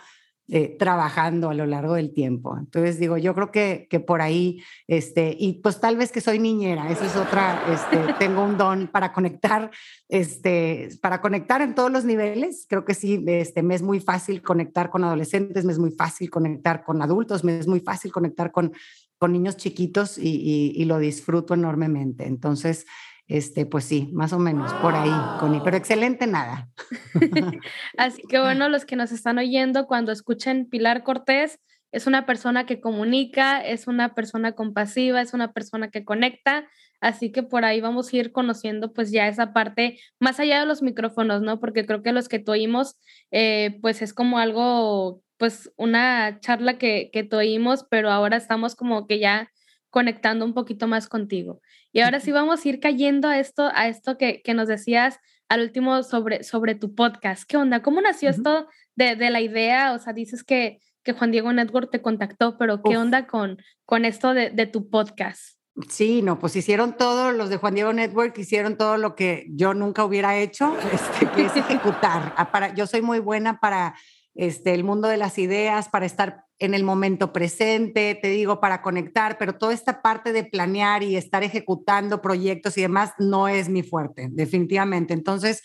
eh, 0.49 0.77
trabajando 0.79 1.51
a 1.51 1.55
lo 1.55 1.67
largo 1.67 1.95
del 1.95 2.15
tiempo. 2.15 2.57
Entonces 2.57 3.01
digo, 3.01 3.17
yo 3.17 3.35
creo 3.35 3.51
que, 3.51 3.89
que, 3.91 3.99
por 3.99 4.23
ahí, 4.23 4.63
este, 4.87 5.35
y 5.37 5.55
pues 5.55 5.81
tal 5.81 5.97
vez 5.97 6.13
que 6.13 6.21
soy 6.21 6.39
niñera, 6.39 6.89
eso 6.89 7.05
es 7.05 7.17
otra, 7.17 7.65
este, 7.69 8.13
tengo 8.21 8.45
un 8.45 8.57
don 8.57 8.87
para 8.87 9.13
conectar, 9.13 9.73
este, 10.09 10.91
para 11.03 11.21
conectar 11.21 11.63
en 11.63 11.75
todos 11.75 11.91
los 11.91 12.05
niveles, 12.05 12.65
creo 12.69 12.85
que 12.85 12.95
sí, 12.95 13.25
este, 13.27 13.65
me 13.65 13.75
es 13.75 13.83
muy 13.83 13.99
fácil 13.99 14.41
conectar 14.41 14.89
con 14.89 15.03
adolescentes, 15.03 15.65
me 15.65 15.73
es 15.73 15.81
muy 15.81 15.91
fácil 15.91 16.31
conectar 16.31 16.85
con 16.85 17.03
adultos, 17.03 17.43
me 17.43 17.59
es 17.59 17.67
muy 17.67 17.81
fácil 17.81 18.13
conectar 18.13 18.53
con 18.53 18.73
con 19.19 19.33
niños 19.33 19.57
chiquitos 19.57 20.19
y, 20.19 20.85
lo 20.85 20.99
disfruto 20.99 21.55
enormemente. 21.55 22.27
Entonces, 22.27 22.87
este, 23.27 23.67
pues 23.67 23.85
sí, 23.85 24.11
más 24.13 24.33
o 24.33 24.39
menos 24.39 24.73
por 24.75 24.95
ahí, 24.95 25.11
Connie, 25.41 25.61
pero 25.65 25.77
excelente 25.77 26.27
nada. 26.27 26.69
Así 27.97 28.23
que 28.29 28.39
bueno, 28.39 28.69
los 28.69 28.85
que 28.85 28.97
nos 28.97 29.13
están 29.13 29.39
oyendo, 29.39 29.87
cuando 29.87 30.13
escuchen 30.13 30.69
Pilar 30.69 31.03
Cortés, 31.03 31.59
es 31.93 32.07
una 32.07 32.27
persona 32.27 32.67
que 32.67 32.81
comunica, 32.81 33.61
es 33.61 33.87
una 33.87 34.15
persona 34.15 34.53
compasiva, 34.53 35.23
es 35.23 35.33
una 35.33 35.53
persona 35.53 35.91
que 35.91 36.05
conecta, 36.05 36.69
así 37.01 37.33
que 37.33 37.43
por 37.43 37.65
ahí 37.65 37.81
vamos 37.81 38.13
a 38.13 38.17
ir 38.17 38.33
conociendo 38.33 38.93
pues 38.93 39.11
ya 39.11 39.29
esa 39.29 39.53
parte 39.53 39.99
más 40.21 40.39
allá 40.39 40.61
de 40.61 40.67
los 40.67 40.83
micrófonos, 40.83 41.43
¿no? 41.43 41.59
Porque 41.59 41.87
creo 41.87 42.03
que 42.03 42.13
los 42.13 42.29
que 42.29 42.45
oímos, 42.49 42.97
eh, 43.31 43.79
pues 43.81 44.03
es 44.03 44.13
como 44.13 44.39
algo 44.39 45.23
pues 45.37 45.73
una 45.77 46.41
charla 46.41 46.79
que, 46.79 47.11
que 47.13 47.29
oímos, 47.35 47.85
pero 47.91 48.11
ahora 48.11 48.37
estamos 48.37 48.75
como 48.75 49.07
que 49.07 49.19
ya 49.19 49.51
conectando 49.91 50.45
un 50.45 50.55
poquito 50.55 50.87
más 50.87 51.09
contigo. 51.09 51.61
Y 51.93 52.01
ahora 52.01 52.21
sí 52.21 52.33
vamos 52.33 52.65
a 52.65 52.69
ir 52.69 52.81
cayendo 52.81 53.29
a 53.29 53.39
esto, 53.39 53.71
a 53.75 53.89
esto 53.89 54.19
que, 54.19 54.43
que 54.43 54.55
nos 54.55 54.69
decías 54.69 55.19
al 55.49 55.63
último 55.63 56.03
sobre, 56.03 56.45
sobre 56.45 56.75
tu 56.75 56.95
podcast. 56.95 57.45
¿Qué 57.49 57.57
onda? 57.57 57.83
¿Cómo 57.83 58.01
nació 58.01 58.31
esto 58.31 58.69
de, 58.95 59.17
de, 59.17 59.31
la 59.31 59.41
idea? 59.41 59.93
O 59.93 59.99
sea, 59.99 60.13
dices 60.13 60.45
que, 60.45 60.81
que 61.03 61.13
Juan 61.13 61.31
Diego 61.31 61.53
Network 61.53 61.91
te 61.91 62.03
contactó, 62.03 62.59
pero 62.59 62.83
¿qué 62.83 62.97
onda 62.97 63.27
con, 63.27 63.59
con 63.85 64.05
esto 64.05 64.35
de, 64.35 64.51
de, 64.51 64.67
tu 64.67 64.91
podcast? 64.91 65.57
Sí, 65.89 66.23
no, 66.23 66.39
pues 66.39 66.57
hicieron 66.57 66.97
todo, 66.97 67.33
los 67.33 67.49
de 67.49 67.59
Juan 67.59 67.75
Diego 67.75 67.93
Network 67.93 68.37
hicieron 68.39 68.77
todo 68.77 68.97
lo 68.97 69.15
que 69.15 69.47
yo 69.51 69.73
nunca 69.75 70.05
hubiera 70.05 70.37
hecho, 70.37 70.77
este, 70.93 71.31
que 71.31 71.47
es 71.47 71.57
ejecutar. 71.57 72.35
Ah, 72.37 72.51
para, 72.51 72.75
yo 72.75 72.87
soy 72.87 73.03
muy 73.03 73.21
buena 73.21 73.61
para 73.61 73.95
este, 74.37 74.75
el 74.75 74.85
mundo 74.85 75.09
de 75.09 75.17
las 75.17 75.39
ideas, 75.39 75.89
para 75.89 76.07
estar 76.07 76.45
en 76.59 76.75
el 76.75 76.85
momento 76.85 77.33
presente, 77.33 78.19
te 78.21 78.29
digo, 78.29 78.61
para 78.61 78.83
conectar, 78.83 79.37
pero 79.39 79.57
toda 79.57 79.75
esta 79.75 80.03
parte 80.03 80.33
de 80.33 80.45
planear 80.45 81.03
y 81.03 81.17
estar 81.17 81.43
ejecutando 81.43 82.23
proyectos 82.23 82.79
y 82.79 82.83
demás 82.83 83.13
no 83.19 83.49
es 83.49 83.69
mi 83.69 83.83
fuerte, 83.83 84.29
definitivamente. 84.31 85.13
Entonces, 85.13 85.63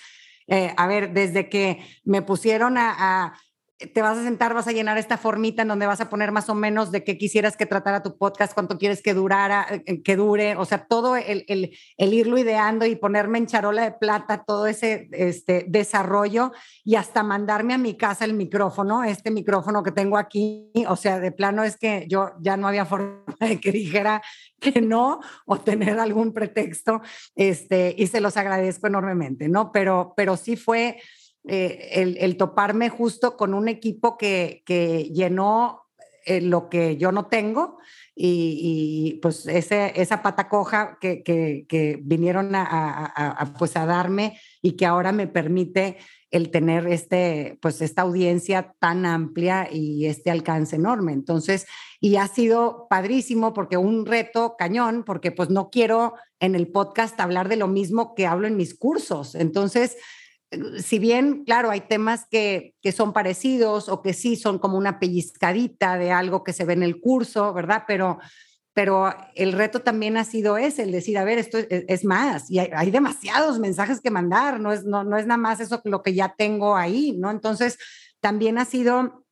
eh, 0.48 0.74
a 0.76 0.88
ver, 0.88 1.14
desde 1.14 1.50
que 1.50 1.80
me 2.04 2.22
pusieron 2.22 2.78
a 2.78 3.34
te 3.88 4.02
vas 4.02 4.18
a 4.18 4.24
sentar, 4.24 4.54
vas 4.54 4.68
a 4.68 4.72
llenar 4.72 4.98
esta 4.98 5.18
formita 5.18 5.62
en 5.62 5.68
donde 5.68 5.88
vas 5.88 6.02
a 6.02 6.10
poner 6.10 6.32
más 6.32 6.50
o 6.50 6.56
menos 6.56 6.92
de 6.92 7.04
qué 7.04 7.18
quisieras 7.18 7.58
que 7.58 7.66
tratara 7.66 8.04
tu 8.04 8.18
podcast, 8.18 8.54
cuánto 8.54 8.78
quieres 8.78 9.02
que 9.02 9.14
durara, 9.14 9.66
eh, 9.86 10.02
que 10.02 10.16
dure, 10.16 10.56
o 10.56 10.66
sea, 10.66 10.86
todo 10.86 11.16
el, 11.16 11.46
el, 11.48 12.14
irlo 12.14 12.38
ideando 12.38 12.86
y 12.86 12.96
ponerme 12.96 13.38
en 13.38 13.48
charola 13.48 13.84
de 13.84 13.92
plata 13.92 14.44
todo 14.46 14.68
ese 14.68 15.10
este, 15.12 15.66
desarrollo 15.68 16.52
y 16.84 16.96
hasta 16.96 17.24
mandarme 17.24 17.74
a 17.74 17.78
mi 17.78 17.96
casa 17.96 18.26
el 18.26 18.34
micrófono, 18.34 19.04
este 19.04 19.32
micrófono 19.32 19.84
que 19.84 19.92
tengo 19.92 20.18
aquí, 20.18 20.72
o 20.88 20.96
sea, 20.96 21.20
de 21.20 21.32
plano 21.32 21.64
es 21.64 21.78
que 21.78 22.06
yo 22.08 22.32
ya 22.40 22.58
no 22.58 22.68
había 22.68 22.86
forma 22.92 23.24
de 23.40 23.60
que 23.60 23.72
dijera 23.72 24.22
que 24.60 24.82
no 24.82 25.20
o 25.46 25.60
tener 25.60 26.00
algún 26.00 26.34
pretexto, 26.34 27.02
este, 27.36 27.96
y 27.98 28.08
se 28.08 28.22
los 28.22 28.38
agradezco 28.38 28.88
enormemente, 28.88 29.50
¿no? 29.50 29.72
Pero, 29.72 30.14
pero 30.16 30.38
sí 30.38 30.56
fue 30.56 31.00
eh, 31.48 32.18
el, 32.20 32.38
toparme 32.38 32.90
justo 32.90 33.36
con 33.36 33.54
un 33.54 33.68
equipo 33.68 34.18
que, 34.18 34.64
llenó 35.12 35.82
eh, 36.26 36.40
lo 36.40 36.70
que 36.70 36.98
yo 36.98 37.12
no 37.12 37.26
tengo 37.26 37.80
y, 38.16 39.20
pues 39.24 39.48
ese, 39.48 39.94
esa 39.96 40.22
pata 40.22 40.48
coja 40.48 40.98
que, 41.02 42.00
vinieron 42.04 42.52
a, 42.54 43.54
pues 43.58 43.76
a 43.76 43.86
darme 43.86 44.40
y 44.62 44.74
que 44.74 44.86
ahora 44.86 45.12
me 45.12 45.28
permite 45.28 45.98
el 46.30 46.50
tener 46.50 46.88
este, 46.88 47.58
pues 47.62 47.82
esta 47.82 48.04
audiencia 48.04 48.74
tan 48.80 49.06
amplia 49.06 49.68
y 49.72 50.06
este 50.06 50.32
alcance 50.32 50.78
enorme. 50.78 51.12
Entonces, 51.12 51.68
y 52.00 52.16
ha 52.16 52.28
sido 52.28 52.88
padrísimo 52.90 53.54
porque 53.54 53.78
un 53.78 54.06
reto 54.06 54.56
cañón, 54.58 55.04
porque 55.04 55.32
pues 55.32 55.50
no 55.50 55.70
quiero 55.70 56.14
en 56.40 56.56
el 56.56 56.68
podcast 56.68 57.20
hablar 57.20 57.50
de 57.50 57.58
lo 57.58 57.68
mismo 57.68 58.16
que 58.16 58.28
hablo 58.28 58.48
en 58.48 58.56
mis 58.56 58.78
cursos. 58.78 59.36
Entonces, 59.36 59.98
si 60.80 61.00
bien, 61.00 61.46
claro, 61.46 61.72
hay 61.72 61.82
temas 61.82 62.26
que, 62.30 62.76
que, 62.82 62.92
son 62.92 63.14
parecidos 63.14 63.88
o 63.88 64.02
que 64.02 64.14
sí 64.14 64.36
son 64.36 64.60
como 64.60 64.78
una 64.78 65.00
pellizcadita 65.00 65.98
de 65.98 66.12
algo 66.12 66.44
que 66.44 66.54
se 66.54 66.66
ve 66.66 66.74
en 66.74 66.84
el 66.84 67.00
curso, 67.00 67.54
¿verdad? 67.54 67.84
Pero, 67.88 68.20
pero 68.74 69.14
el 69.36 69.54
reto 69.54 69.82
también 69.82 70.18
ha 70.18 70.26
sido 70.26 70.58
ese, 70.58 70.84
el 70.84 70.92
decir, 70.92 71.18
a 71.18 71.24
ver, 71.24 71.38
esto 71.38 71.58
es, 71.70 72.04
más, 72.04 72.52
y 72.52 72.60
hay, 72.60 72.92
demasiados 72.92 73.60
mensajes 73.60 74.02
que 74.02 74.12
mandar, 74.12 74.60
no 74.60 74.74
es, 74.74 74.84
no, 74.84 75.04
no 75.04 75.18
es 75.18 75.26
nada 75.26 75.38
más 75.38 75.60
eso 75.62 75.82
lo 75.86 76.04
que 76.04 76.14
ya 76.14 76.36
tengo 76.38 76.76
ahí, 76.76 77.14
¿no? 77.18 77.32
Entonces, 77.32 77.78
también 78.20 78.58
ha 78.58 78.66
sido 78.66 79.26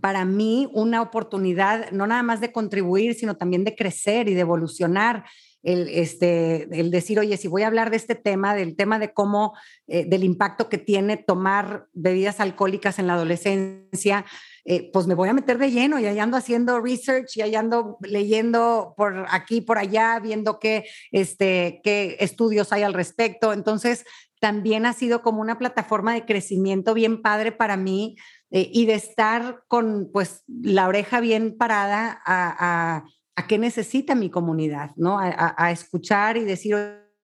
para 0.00 0.24
mí 0.24 0.68
una 0.72 1.02
oportunidad, 1.02 1.90
no 1.90 2.06
nada 2.06 2.22
más 2.22 2.40
de 2.40 2.52
contribuir, 2.52 3.14
sino 3.14 3.36
también 3.36 3.64
de 3.64 3.74
crecer 3.74 4.28
y 4.28 4.34
de 4.34 4.40
evolucionar. 4.40 5.24
El, 5.62 5.88
este, 5.88 6.68
el 6.78 6.90
decir, 6.90 7.18
oye, 7.20 7.36
si 7.36 7.48
voy 7.48 7.62
a 7.62 7.66
hablar 7.66 7.90
de 7.90 7.96
este 7.96 8.14
tema, 8.14 8.54
del 8.54 8.76
tema 8.76 8.98
de 8.98 9.12
cómo, 9.12 9.54
eh, 9.86 10.06
del 10.06 10.24
impacto 10.24 10.68
que 10.68 10.78
tiene 10.78 11.16
tomar 11.16 11.86
bebidas 11.92 12.40
alcohólicas 12.40 12.98
en 12.98 13.06
la 13.06 13.14
adolescencia, 13.14 14.24
eh, 14.64 14.90
pues 14.92 15.06
me 15.06 15.14
voy 15.14 15.28
a 15.28 15.34
meter 15.34 15.58
de 15.58 15.70
lleno 15.70 15.98
y 15.98 16.06
allá 16.06 16.22
ando 16.22 16.36
haciendo 16.36 16.80
research 16.80 17.36
y 17.36 17.42
allá 17.42 17.60
ando 17.60 17.98
leyendo 18.02 18.94
por 18.96 19.26
aquí, 19.30 19.60
por 19.60 19.78
allá, 19.78 20.18
viendo 20.20 20.58
qué, 20.58 20.84
este, 21.12 21.80
qué 21.82 22.16
estudios 22.20 22.72
hay 22.72 22.82
al 22.82 22.94
respecto. 22.94 23.52
Entonces, 23.52 24.04
también 24.40 24.86
ha 24.86 24.92
sido 24.94 25.22
como 25.22 25.40
una 25.40 25.58
plataforma 25.58 26.14
de 26.14 26.24
crecimiento 26.24 26.94
bien 26.94 27.22
padre 27.22 27.52
para 27.52 27.76
mí 27.76 28.16
eh, 28.50 28.68
y 28.72 28.86
de 28.86 28.94
estar 28.94 29.62
con 29.68 30.10
pues 30.12 30.42
la 30.48 30.88
oreja 30.88 31.20
bien 31.20 31.56
parada 31.56 32.20
a, 32.24 33.04
a 33.36 33.46
qué 33.46 33.58
necesita 33.58 34.14
mi 34.14 34.30
comunidad, 34.30 34.90
¿no? 34.96 35.18
A, 35.20 35.70
escuchar 35.70 36.36
y 36.36 36.44
decir, 36.44 36.76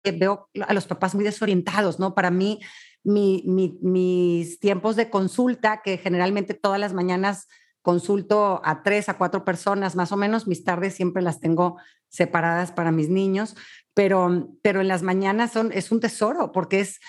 veo 0.04 0.50
a 0.68 0.74
los 0.74 0.88
papás 0.88 1.16
muy 1.16 1.24
desorientados, 1.24 2.00
¿no? 2.00 2.14
Para 2.16 2.32
mí, 2.32 2.60
mi, 3.04 3.44
mis 3.82 4.60
tiempos 4.60 4.96
de 4.96 5.10
consulta, 5.10 5.82
que 5.84 5.98
generalmente 5.98 6.54
todas 6.54 6.80
las 6.80 6.94
mañanas 6.94 7.48
consulto 7.84 8.62
a 8.64 8.82
tres, 8.82 9.10
a 9.10 9.18
cuatro 9.18 9.44
personas 9.44 9.96
más 9.96 10.12
o 10.12 10.18
menos, 10.18 10.48
mis 10.48 10.64
tardes 10.64 10.96
siempre 10.96 11.22
las 11.22 11.40
tengo 11.40 11.78
separadas 12.08 12.72
para 12.72 12.92
mis 12.92 13.10
niños, 13.10 13.56
pero, 13.94 14.50
pero 14.62 14.82
en 14.82 14.88
las 14.88 15.04
mañanas 15.04 15.52
son, 15.52 15.72
es 15.74 15.92
un 15.92 16.00
tesoro 16.00 16.52
porque 16.52 16.80
es 16.80 17.00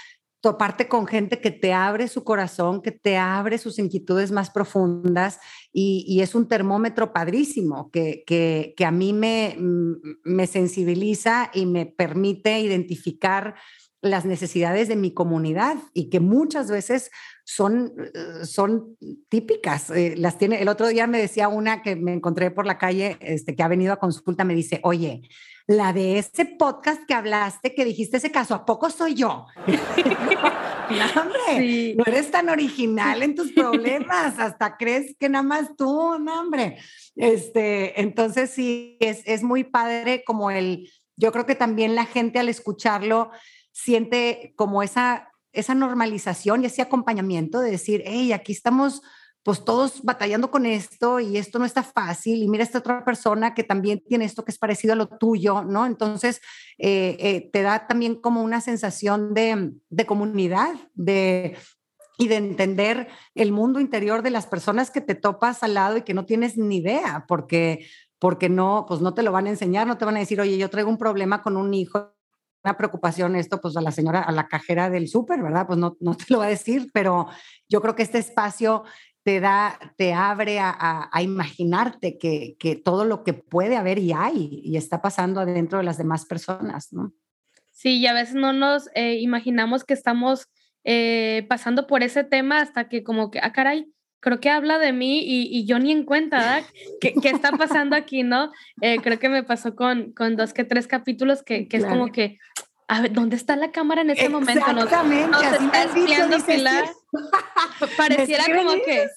toparte 0.44 0.88
con 0.88 1.06
gente 1.06 1.40
que 1.40 1.50
te 1.50 1.72
abre 1.72 2.06
su 2.06 2.22
corazón, 2.22 2.82
que 2.82 2.92
te 2.92 3.16
abre 3.16 3.56
sus 3.56 3.78
inquietudes 3.78 4.30
más 4.30 4.50
profundas 4.50 5.40
y, 5.72 6.20
es 6.20 6.34
un 6.34 6.48
termómetro 6.48 7.14
padrísimo 7.14 7.90
que, 7.90 8.24
que, 8.26 8.74
que 8.76 8.84
a 8.84 8.90
mí 8.90 9.14
me, 9.14 9.56
me 9.58 10.46
sensibiliza 10.46 11.50
y 11.54 11.64
me 11.64 11.86
permite 11.86 12.60
identificar 12.60 13.54
las 14.04 14.26
necesidades 14.26 14.88
de 14.88 14.96
mi 14.96 15.12
comunidad 15.14 15.76
y 15.94 16.10
que 16.10 16.20
muchas 16.20 16.70
veces 16.70 17.10
son, 17.42 17.94
eh, 17.98 18.44
son 18.44 18.96
típicas. 19.30 19.90
Eh, 19.90 20.14
las 20.16 20.36
tiene, 20.36 20.60
el 20.60 20.68
otro 20.68 20.88
día 20.88 21.06
me 21.06 21.18
decía 21.18 21.48
una 21.48 21.82
que 21.82 21.96
me 21.96 22.12
encontré 22.12 22.50
por 22.50 22.66
la 22.66 22.76
calle, 22.76 23.16
este, 23.20 23.56
que 23.56 23.62
ha 23.62 23.68
venido 23.68 23.94
a 23.94 23.98
consulta, 23.98 24.44
me 24.44 24.54
dice, 24.54 24.80
oye, 24.82 25.22
la 25.66 25.94
de 25.94 26.18
ese 26.18 26.44
podcast 26.44 27.02
que 27.06 27.14
hablaste, 27.14 27.74
que 27.74 27.86
dijiste 27.86 28.18
ese 28.18 28.30
caso, 28.30 28.54
¿a 28.54 28.66
poco 28.66 28.90
soy 28.90 29.14
yo? 29.14 29.46
no, 29.66 31.22
hombre, 31.22 31.94
no 31.96 32.04
eres 32.06 32.30
tan 32.30 32.50
original 32.50 33.22
en 33.22 33.34
tus 33.34 33.52
problemas, 33.52 34.38
hasta 34.38 34.76
crees 34.76 35.16
que 35.18 35.30
nada 35.30 35.42
más 35.42 35.74
tú, 35.78 36.18
no, 36.18 36.40
hombre. 36.40 36.76
Este, 37.16 37.98
entonces 38.02 38.50
sí, 38.50 38.98
es, 39.00 39.22
es 39.24 39.42
muy 39.42 39.64
padre 39.64 40.24
como 40.26 40.50
el, 40.50 40.90
yo 41.16 41.32
creo 41.32 41.46
que 41.46 41.54
también 41.54 41.94
la 41.94 42.04
gente 42.04 42.38
al 42.38 42.50
escucharlo 42.50 43.30
siente 43.74 44.54
como 44.56 44.82
esa, 44.82 45.32
esa 45.52 45.74
normalización 45.74 46.62
y 46.62 46.66
ese 46.66 46.80
acompañamiento 46.80 47.60
de 47.60 47.72
decir, 47.72 48.02
hey, 48.06 48.32
aquí 48.32 48.52
estamos 48.52 49.02
pues 49.42 49.62
todos 49.62 50.02
batallando 50.02 50.50
con 50.50 50.64
esto 50.64 51.20
y 51.20 51.36
esto 51.36 51.58
no 51.58 51.66
está 51.66 51.82
fácil 51.82 52.42
y 52.42 52.48
mira 52.48 52.64
esta 52.64 52.78
otra 52.78 53.04
persona 53.04 53.52
que 53.52 53.62
también 53.62 54.02
tiene 54.08 54.24
esto 54.24 54.42
que 54.42 54.52
es 54.52 54.58
parecido 54.58 54.94
a 54.94 54.96
lo 54.96 55.06
tuyo, 55.06 55.62
¿no? 55.64 55.84
Entonces, 55.84 56.40
eh, 56.78 57.16
eh, 57.18 57.50
te 57.52 57.60
da 57.60 57.86
también 57.86 58.14
como 58.14 58.42
una 58.42 58.62
sensación 58.62 59.34
de, 59.34 59.72
de 59.90 60.06
comunidad, 60.06 60.72
de, 60.94 61.58
y 62.16 62.28
de 62.28 62.36
entender 62.36 63.08
el 63.34 63.52
mundo 63.52 63.80
interior 63.80 64.22
de 64.22 64.30
las 64.30 64.46
personas 64.46 64.90
que 64.90 65.02
te 65.02 65.14
topas 65.14 65.62
al 65.62 65.74
lado 65.74 65.98
y 65.98 66.02
que 66.02 66.14
no 66.14 66.24
tienes 66.24 66.56
ni 66.56 66.78
idea, 66.78 67.24
porque 67.28 67.86
porque 68.20 68.48
no, 68.48 68.86
pues 68.88 69.02
no 69.02 69.12
te 69.12 69.22
lo 69.22 69.32
van 69.32 69.46
a 69.46 69.50
enseñar, 69.50 69.86
no 69.86 69.98
te 69.98 70.06
van 70.06 70.16
a 70.16 70.20
decir, 70.20 70.40
oye, 70.40 70.56
yo 70.56 70.70
traigo 70.70 70.88
un 70.88 70.96
problema 70.96 71.42
con 71.42 71.58
un 71.58 71.74
hijo 71.74 72.14
preocupación 72.72 73.36
esto, 73.36 73.60
pues 73.60 73.76
a 73.76 73.82
la 73.82 73.90
señora, 73.90 74.22
a 74.22 74.32
la 74.32 74.48
cajera 74.48 74.88
del 74.88 75.08
súper, 75.08 75.42
¿verdad? 75.42 75.66
Pues 75.66 75.78
no, 75.78 75.96
no 76.00 76.16
te 76.16 76.24
lo 76.28 76.38
va 76.38 76.46
a 76.46 76.48
decir, 76.48 76.90
pero 76.92 77.28
yo 77.68 77.82
creo 77.82 77.94
que 77.94 78.02
este 78.02 78.18
espacio 78.18 78.84
te 79.22 79.40
da, 79.40 79.78
te 79.96 80.12
abre 80.12 80.58
a, 80.58 81.08
a, 81.10 81.22
imaginarte 81.22 82.18
que, 82.18 82.56
que, 82.58 82.76
todo 82.76 83.04
lo 83.04 83.24
que 83.24 83.32
puede 83.32 83.76
haber 83.76 83.98
y 83.98 84.12
hay 84.12 84.60
y 84.62 84.76
está 84.76 85.00
pasando 85.00 85.40
adentro 85.40 85.78
de 85.78 85.84
las 85.84 85.96
demás 85.96 86.26
personas, 86.26 86.92
¿no? 86.92 87.12
Sí, 87.72 87.98
y 87.98 88.06
a 88.06 88.12
veces 88.12 88.34
no 88.34 88.52
nos 88.52 88.88
eh, 88.94 89.18
imaginamos 89.20 89.84
que 89.84 89.94
estamos 89.94 90.46
eh, 90.84 91.46
pasando 91.48 91.86
por 91.86 92.02
ese 92.02 92.22
tema 92.22 92.60
hasta 92.60 92.88
que 92.88 93.02
como 93.02 93.30
que, 93.30 93.40
ah, 93.42 93.52
caray, 93.52 93.93
creo 94.24 94.40
que 94.40 94.48
habla 94.48 94.78
de 94.78 94.94
mí 94.94 95.20
y, 95.22 95.66
yo 95.66 95.78
ni 95.78 95.92
en 95.92 96.04
cuenta, 96.04 96.38
¿verdad? 96.38 96.62
¿Qué, 96.98 97.12
¿Qué, 97.20 97.28
está 97.28 97.52
pasando 97.52 97.94
aquí, 97.94 98.22
no? 98.22 98.50
Eh, 98.80 98.96
creo 99.02 99.18
que 99.18 99.28
me 99.28 99.42
pasó 99.42 99.76
con, 99.76 100.12
con 100.12 100.34
dos 100.34 100.54
que 100.54 100.64
tres 100.64 100.86
capítulos 100.86 101.42
que, 101.42 101.68
que 101.68 101.76
es 101.76 101.84
como 101.84 102.10
que, 102.10 102.38
a 102.88 103.02
ver, 103.02 103.12
¿dónde 103.12 103.36
está 103.36 103.54
la 103.54 103.70
cámara 103.70 104.00
en 104.00 104.10
este 104.10 104.30
momento? 104.30 104.64
Exactamente, 104.66 105.28
nos, 105.28 105.42
está 105.42 105.82
espiando 105.84 106.40
Pilar. 106.40 106.84
Pareciera 107.98 108.44
como 108.46 108.72
que... 108.82 109.08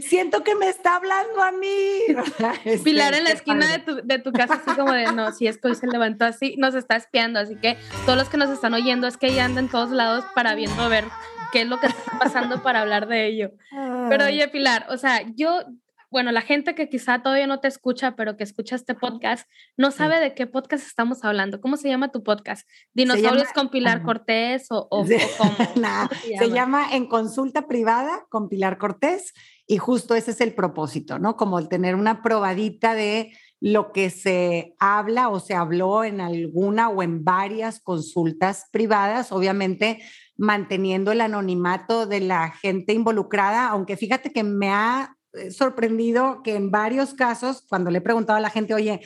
Siento 0.00 0.42
que 0.42 0.54
me 0.54 0.70
está 0.70 0.96
hablando 0.96 1.42
a 1.42 1.52
mí. 1.52 1.98
Pilar 2.84 3.12
en 3.12 3.24
la 3.24 3.30
esquina 3.32 3.70
de 3.70 3.78
tu, 3.80 3.96
de 4.06 4.18
tu, 4.18 4.32
casa, 4.32 4.54
así 4.54 4.74
como 4.74 4.90
de, 4.90 5.12
no, 5.12 5.32
si 5.32 5.46
es 5.46 5.58
que 5.58 5.68
hoy 5.68 5.74
se 5.74 5.86
levantó 5.86 6.24
así, 6.24 6.56
nos 6.56 6.74
está 6.74 6.96
espiando, 6.96 7.40
así 7.40 7.56
que 7.56 7.76
todos 8.06 8.16
los 8.16 8.30
que 8.30 8.38
nos 8.38 8.48
están 8.48 8.72
oyendo 8.72 9.06
es 9.06 9.18
que 9.18 9.26
ella 9.26 9.44
anda 9.44 9.60
en 9.60 9.68
todos 9.68 9.90
lados 9.90 10.24
para 10.34 10.54
viendo 10.54 10.88
ver 10.88 11.04
qué 11.52 11.62
es 11.62 11.68
lo 11.68 11.78
que 11.78 11.86
está 11.86 12.18
pasando 12.18 12.62
para 12.62 12.82
hablar 12.82 13.08
de 13.08 13.26
ello. 13.26 13.50
Pero 14.08 14.26
oye, 14.26 14.46
Pilar, 14.48 14.86
o 14.90 14.96
sea, 14.96 15.22
yo, 15.34 15.62
bueno, 16.10 16.32
la 16.32 16.42
gente 16.42 16.74
que 16.74 16.88
quizá 16.88 17.22
todavía 17.22 17.46
no 17.46 17.60
te 17.60 17.68
escucha, 17.68 18.16
pero 18.16 18.36
que 18.36 18.44
escucha 18.44 18.76
este 18.76 18.94
podcast, 18.94 19.48
no 19.76 19.90
sabe 19.90 20.20
de 20.20 20.34
qué 20.34 20.46
podcast 20.46 20.86
estamos 20.86 21.24
hablando. 21.24 21.60
¿Cómo 21.60 21.76
se 21.76 21.88
llama 21.88 22.12
tu 22.12 22.22
podcast? 22.22 22.68
¿Dinosaurios 22.94 23.52
con 23.52 23.70
Pilar 23.70 24.02
Cortés 24.02 24.66
o, 24.70 24.86
o, 24.90 25.04
cómo? 25.38 25.56
se, 26.38 26.50
llama? 26.50 26.86
En 26.92 27.06
Consulta 27.06 27.66
Privada 27.66 28.26
con 28.28 28.48
Pilar 28.48 28.78
Cortés 28.78 29.32
y 29.66 29.78
justo 29.78 30.14
ese 30.14 30.30
es 30.30 30.40
el 30.40 30.54
propósito, 30.54 31.18
¿no? 31.18 31.36
Como 31.36 31.58
el 31.58 31.68
tener 31.68 31.94
una 31.94 32.22
probadita 32.22 32.94
de 32.94 33.32
lo 33.60 33.90
que 33.92 34.10
se 34.10 34.74
habla 34.78 35.28
o 35.28 35.40
se 35.40 35.54
habló 35.54 36.04
en 36.04 36.20
alguna 36.20 36.88
o 36.88 37.02
en 37.02 37.24
varias 37.24 37.80
consultas 37.80 38.66
privadas, 38.70 39.32
obviamente 39.32 40.02
manteniendo 40.36 41.12
el 41.12 41.20
anonimato 41.20 42.06
de 42.06 42.20
la 42.20 42.50
gente 42.50 42.92
involucrada, 42.92 43.68
aunque 43.68 43.96
fíjate 43.96 44.32
que 44.32 44.42
me 44.42 44.70
ha 44.70 45.16
eh, 45.32 45.50
sorprendido 45.50 46.42
que 46.42 46.54
en 46.54 46.70
varios 46.70 47.14
casos, 47.14 47.64
cuando 47.68 47.90
le 47.90 47.98
he 47.98 48.02
preguntado 48.02 48.36
a 48.36 48.42
la 48.42 48.50
gente, 48.50 48.74
oye, 48.74 49.00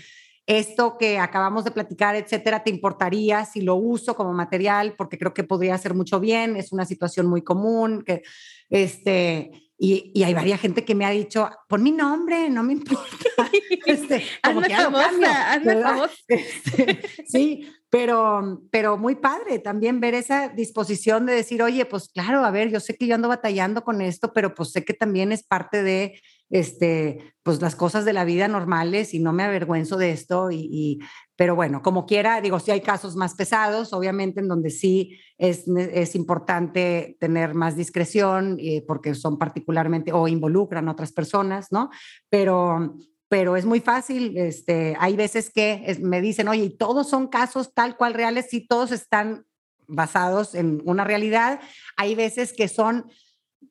esto 0.46 0.96
que 0.98 1.18
acabamos 1.18 1.64
de 1.64 1.70
platicar, 1.70 2.16
etcétera, 2.16 2.64
¿te 2.64 2.70
importaría 2.70 3.44
si 3.44 3.60
lo 3.60 3.76
uso 3.76 4.16
como 4.16 4.32
material? 4.32 4.94
Porque 4.96 5.18
creo 5.18 5.32
que 5.32 5.44
podría 5.44 5.74
hacer 5.74 5.94
mucho 5.94 6.18
bien, 6.18 6.56
es 6.56 6.72
una 6.72 6.84
situación 6.84 7.26
muy 7.26 7.42
común, 7.42 8.02
que 8.04 8.22
este, 8.68 9.52
y, 9.82 10.12
y, 10.14 10.24
hay 10.24 10.34
varias 10.34 10.60
gente 10.60 10.84
que 10.84 10.94
me 10.94 11.06
ha 11.06 11.10
dicho, 11.10 11.48
pon 11.66 11.82
mi 11.82 11.90
nombre, 11.90 12.50
no 12.50 12.62
me 12.62 12.74
importa. 12.74 13.06
Este, 13.86 14.22
como 14.44 14.60
hazme 14.60 14.76
famosa, 14.76 15.52
hazme 15.52 15.76
famosa. 15.82 16.14
Este, 16.28 17.00
sí, 17.26 17.66
pero, 17.88 18.60
pero 18.70 18.98
muy 18.98 19.16
padre 19.16 19.58
también 19.58 19.98
ver 19.98 20.12
esa 20.12 20.48
disposición 20.48 21.24
de 21.24 21.32
decir, 21.32 21.62
oye, 21.62 21.86
pues 21.86 22.10
claro, 22.10 22.44
a 22.44 22.50
ver, 22.50 22.70
yo 22.70 22.78
sé 22.78 22.94
que 22.94 23.06
yo 23.06 23.14
ando 23.14 23.28
batallando 23.28 23.82
con 23.82 24.02
esto, 24.02 24.34
pero 24.34 24.54
pues 24.54 24.70
sé 24.72 24.84
que 24.84 24.92
también 24.92 25.32
es 25.32 25.44
parte 25.44 25.82
de, 25.82 26.20
este, 26.50 27.34
pues 27.42 27.62
las 27.62 27.74
cosas 27.74 28.04
de 28.04 28.12
la 28.12 28.24
vida 28.24 28.48
normales 28.48 29.14
y 29.14 29.18
no 29.18 29.32
me 29.32 29.44
avergüenzo 29.44 29.96
de 29.96 30.10
esto. 30.10 30.50
Y, 30.50 30.68
y 30.70 30.98
pero 31.40 31.56
bueno, 31.56 31.80
como 31.80 32.04
quiera, 32.04 32.42
digo, 32.42 32.60
si 32.60 32.70
hay 32.70 32.82
casos 32.82 33.16
más 33.16 33.34
pesados, 33.34 33.94
obviamente 33.94 34.40
en 34.40 34.48
donde 34.48 34.68
sí 34.68 35.18
es, 35.38 35.64
es 35.66 36.14
importante 36.14 37.16
tener 37.18 37.54
más 37.54 37.76
discreción 37.76 38.58
eh, 38.60 38.84
porque 38.86 39.14
son 39.14 39.38
particularmente 39.38 40.12
o 40.12 40.28
involucran 40.28 40.86
otras 40.86 41.12
personas, 41.12 41.72
¿no? 41.72 41.88
Pero, 42.28 42.94
pero 43.30 43.56
es 43.56 43.64
muy 43.64 43.80
fácil. 43.80 44.36
Este, 44.36 44.94
hay 45.00 45.16
veces 45.16 45.48
que 45.48 45.98
me 46.02 46.20
dicen, 46.20 46.46
oye, 46.46 46.64
¿y 46.64 46.76
todos 46.76 47.08
son 47.08 47.26
casos 47.28 47.72
tal 47.72 47.96
cual 47.96 48.12
reales? 48.12 48.48
Sí, 48.50 48.66
todos 48.66 48.92
están 48.92 49.46
basados 49.86 50.54
en 50.54 50.82
una 50.84 51.04
realidad. 51.04 51.58
Hay 51.96 52.16
veces 52.16 52.52
que 52.52 52.68
son 52.68 53.06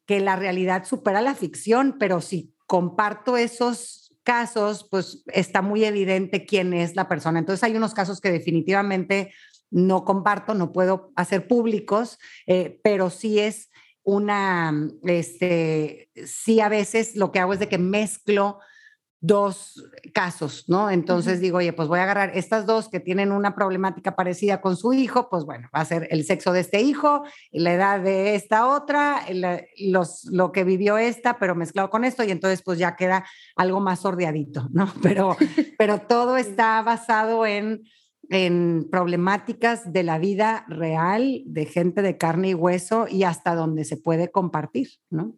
que 0.07 0.19
la 0.19 0.35
realidad 0.35 0.85
supera 0.85 1.21
la 1.21 1.35
ficción, 1.35 1.97
pero 1.99 2.19
si 2.19 2.51
comparto 2.65 3.37
esos 3.37 3.98
casos, 4.29 4.87
pues 4.91 5.23
está 5.33 5.63
muy 5.63 5.83
evidente 5.85 6.45
quién 6.45 6.71
es 6.75 6.95
la 6.95 7.07
persona. 7.07 7.39
Entonces 7.39 7.63
hay 7.63 7.75
unos 7.75 7.95
casos 7.95 8.21
que 8.21 8.31
definitivamente 8.31 9.33
no 9.71 10.05
comparto, 10.05 10.53
no 10.53 10.71
puedo 10.71 11.11
hacer 11.15 11.47
públicos, 11.47 12.19
eh, 12.45 12.79
pero 12.83 13.09
sí 13.09 13.39
es 13.39 13.71
una, 14.03 14.87
este, 15.03 16.11
sí 16.27 16.59
a 16.59 16.69
veces 16.69 17.15
lo 17.15 17.31
que 17.31 17.39
hago 17.39 17.53
es 17.53 17.59
de 17.59 17.69
que 17.69 17.79
mezclo 17.79 18.59
dos 19.21 19.83
casos, 20.13 20.65
¿no? 20.67 20.89
Entonces 20.89 21.41
digo, 21.41 21.57
oye, 21.57 21.73
pues 21.73 21.87
voy 21.89 21.99
a 21.99 22.03
agarrar 22.03 22.31
estas 22.35 22.65
dos 22.65 22.87
que 22.87 23.01
tienen 23.01 23.31
una 23.31 23.53
problemática 23.53 24.15
parecida 24.15 24.61
con 24.61 24.77
su 24.77 24.93
hijo, 24.93 25.29
pues 25.29 25.43
bueno, 25.43 25.67
va 25.75 25.81
a 25.81 25.85
ser 25.85 26.07
el 26.11 26.23
sexo 26.23 26.53
de 26.53 26.61
este 26.61 26.81
hijo, 26.81 27.23
la 27.51 27.73
edad 27.73 27.99
de 27.99 28.35
esta 28.35 28.67
otra, 28.67 29.21
los, 29.77 30.25
lo 30.25 30.51
que 30.53 30.63
vivió 30.63 30.97
esta, 30.97 31.37
pero 31.37 31.53
mezclado 31.53 31.89
con 31.89 32.05
esto, 32.05 32.23
y 32.23 32.31
entonces 32.31 32.61
pues 32.63 32.79
ya 32.79 32.95
queda 32.95 33.25
algo 33.57 33.81
más 33.81 33.99
sordeadito, 33.99 34.69
¿no? 34.71 34.91
Pero, 35.01 35.35
pero 35.77 35.99
todo 35.99 36.37
está 36.37 36.81
basado 36.81 37.45
en, 37.45 37.83
en 38.29 38.87
problemáticas 38.89 39.91
de 39.91 40.03
la 40.03 40.19
vida 40.19 40.65
real, 40.67 41.41
de 41.45 41.65
gente 41.65 42.01
de 42.01 42.17
carne 42.17 42.49
y 42.49 42.53
hueso, 42.53 43.07
y 43.09 43.23
hasta 43.23 43.55
donde 43.55 43.85
se 43.85 43.97
puede 43.97 44.31
compartir, 44.31 44.89
¿no? 45.09 45.35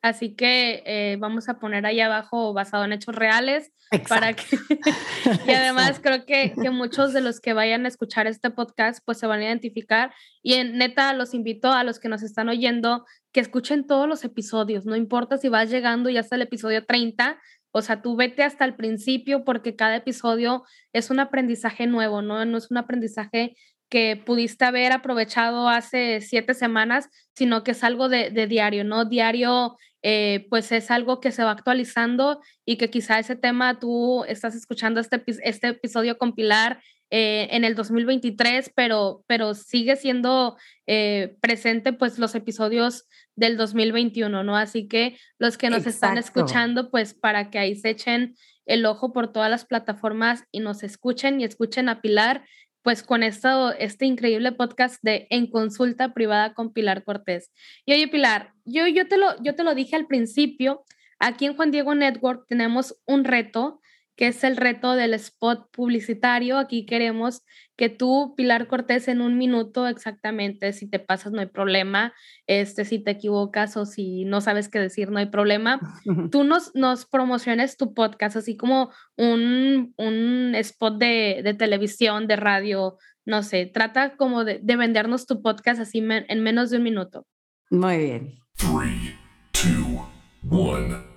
Así 0.00 0.36
que 0.36 0.82
eh, 0.86 1.16
vamos 1.18 1.48
a 1.48 1.58
poner 1.58 1.84
ahí 1.84 2.00
abajo 2.00 2.52
basado 2.52 2.84
en 2.84 2.92
hechos 2.92 3.14
reales 3.14 3.72
para 4.08 4.32
que... 4.32 4.44
y 5.48 5.50
además 5.50 5.98
creo 6.00 6.24
que, 6.24 6.52
que, 6.60 6.70
muchos 6.70 7.12
de 7.12 7.20
los 7.20 7.40
que 7.40 7.52
vayan 7.52 7.84
a 7.84 7.88
escuchar 7.88 8.26
este 8.26 8.50
podcast 8.50 9.02
pues 9.04 9.18
se 9.18 9.26
van 9.26 9.40
a 9.40 9.46
identificar 9.46 10.12
y 10.42 10.54
en 10.54 10.78
neta 10.78 11.12
los 11.14 11.34
invito 11.34 11.72
a 11.72 11.82
los 11.82 11.98
que 11.98 12.08
nos 12.08 12.22
están 12.22 12.48
oyendo 12.48 13.04
que 13.32 13.40
escuchen 13.40 13.86
todos 13.86 14.08
los 14.08 14.24
episodios, 14.24 14.86
no 14.86 14.94
importa 14.94 15.36
si 15.36 15.48
vas 15.48 15.68
llegando 15.70 16.10
ya 16.10 16.20
hasta 16.20 16.36
el 16.36 16.42
episodio 16.42 16.86
30, 16.86 17.38
o 17.72 17.82
sea, 17.82 18.00
tú 18.00 18.16
vete 18.16 18.42
hasta 18.42 18.64
el 18.64 18.76
principio 18.76 19.44
porque 19.44 19.76
cada 19.76 19.96
episodio 19.96 20.64
es 20.92 21.10
un 21.10 21.20
aprendizaje 21.20 21.86
nuevo, 21.86 22.22
¿no? 22.22 22.44
No 22.44 22.58
es 22.58 22.70
un 22.70 22.78
aprendizaje 22.78 23.56
que 23.90 24.22
pudiste 24.24 24.64
haber 24.64 24.92
aprovechado 24.92 25.68
hace 25.68 26.20
siete 26.20 26.54
semanas, 26.54 27.08
sino 27.34 27.64
que 27.64 27.72
es 27.72 27.84
algo 27.84 28.08
de, 28.08 28.30
de 28.30 28.46
diario, 28.46 28.84
¿no? 28.84 29.04
Diario 29.04 29.76
eh, 30.02 30.46
pues 30.48 30.70
es 30.72 30.90
algo 30.90 31.20
que 31.20 31.32
se 31.32 31.42
va 31.42 31.50
actualizando 31.50 32.40
y 32.64 32.76
que 32.76 32.90
quizá 32.90 33.18
ese 33.18 33.36
tema 33.36 33.78
tú 33.78 34.24
estás 34.24 34.54
escuchando 34.54 35.00
este, 35.00 35.22
este 35.42 35.68
episodio 35.68 36.18
compilar 36.18 36.80
eh, 37.10 37.48
en 37.52 37.64
el 37.64 37.74
2023, 37.74 38.70
pero, 38.74 39.24
pero 39.26 39.54
sigue 39.54 39.96
siendo 39.96 40.58
eh, 40.86 41.36
presente 41.40 41.94
pues 41.94 42.18
los 42.18 42.34
episodios 42.34 43.06
del 43.34 43.56
2021, 43.56 44.44
¿no? 44.44 44.56
Así 44.56 44.88
que 44.88 45.18
los 45.38 45.56
que 45.56 45.70
nos 45.70 45.86
están 45.86 46.18
escuchando, 46.18 46.90
pues 46.90 47.14
para 47.14 47.50
que 47.50 47.58
ahí 47.58 47.76
se 47.76 47.90
echen 47.90 48.36
el 48.66 48.84
ojo 48.84 49.14
por 49.14 49.32
todas 49.32 49.50
las 49.50 49.64
plataformas 49.64 50.44
y 50.52 50.60
nos 50.60 50.82
escuchen 50.82 51.40
y 51.40 51.44
escuchen 51.44 51.88
a 51.88 52.02
Pilar 52.02 52.44
pues 52.88 53.02
con 53.02 53.22
esto, 53.22 53.74
este 53.74 54.06
increíble 54.06 54.50
podcast 54.50 54.96
de 55.02 55.26
En 55.28 55.46
Consulta 55.50 56.14
Privada 56.14 56.54
con 56.54 56.72
Pilar 56.72 57.04
Cortés. 57.04 57.52
Y 57.84 57.92
oye, 57.92 58.08
Pilar, 58.08 58.54
yo, 58.64 58.86
yo, 58.86 59.06
te, 59.06 59.18
lo, 59.18 59.26
yo 59.42 59.54
te 59.54 59.62
lo 59.62 59.74
dije 59.74 59.94
al 59.94 60.06
principio, 60.06 60.84
aquí 61.18 61.44
en 61.44 61.54
Juan 61.54 61.70
Diego 61.70 61.94
Network 61.94 62.46
tenemos 62.48 62.98
un 63.04 63.24
reto 63.24 63.82
que 64.18 64.26
es 64.26 64.42
el 64.42 64.56
reto 64.56 64.96
del 64.96 65.14
spot 65.14 65.70
publicitario. 65.70 66.58
Aquí 66.58 66.84
queremos 66.84 67.44
que 67.76 67.88
tú, 67.88 68.34
Pilar 68.36 68.66
Cortés, 68.66 69.06
en 69.06 69.20
un 69.20 69.38
minuto 69.38 69.86
exactamente, 69.86 70.72
si 70.72 70.90
te 70.90 70.98
pasas 70.98 71.30
no 71.30 71.38
hay 71.38 71.46
problema, 71.46 72.12
este, 72.48 72.84
si 72.84 72.98
te 72.98 73.12
equivocas 73.12 73.76
o 73.76 73.86
si 73.86 74.24
no 74.24 74.40
sabes 74.40 74.68
qué 74.68 74.80
decir 74.80 75.12
no 75.12 75.20
hay 75.20 75.26
problema, 75.26 75.78
tú 76.32 76.42
nos, 76.42 76.74
nos 76.74 77.06
promociones 77.06 77.76
tu 77.76 77.94
podcast, 77.94 78.36
así 78.36 78.56
como 78.56 78.90
un, 79.16 79.94
un 79.96 80.54
spot 80.56 80.98
de, 80.98 81.40
de, 81.44 81.54
televisión, 81.54 82.26
de 82.26 82.34
radio, 82.34 82.98
no 83.24 83.44
sé, 83.44 83.66
trata 83.66 84.16
como 84.16 84.44
de, 84.44 84.58
de 84.60 84.76
vendernos 84.76 85.26
tu 85.26 85.40
podcast 85.42 85.80
así 85.80 85.98
en 86.00 86.42
menos 86.42 86.70
de 86.70 86.78
un 86.78 86.82
minuto. 86.82 87.24
Muy 87.70 87.98
bien. 87.98 88.34
Three, 88.56 89.14
two, 89.52 90.08
one. 90.50 91.07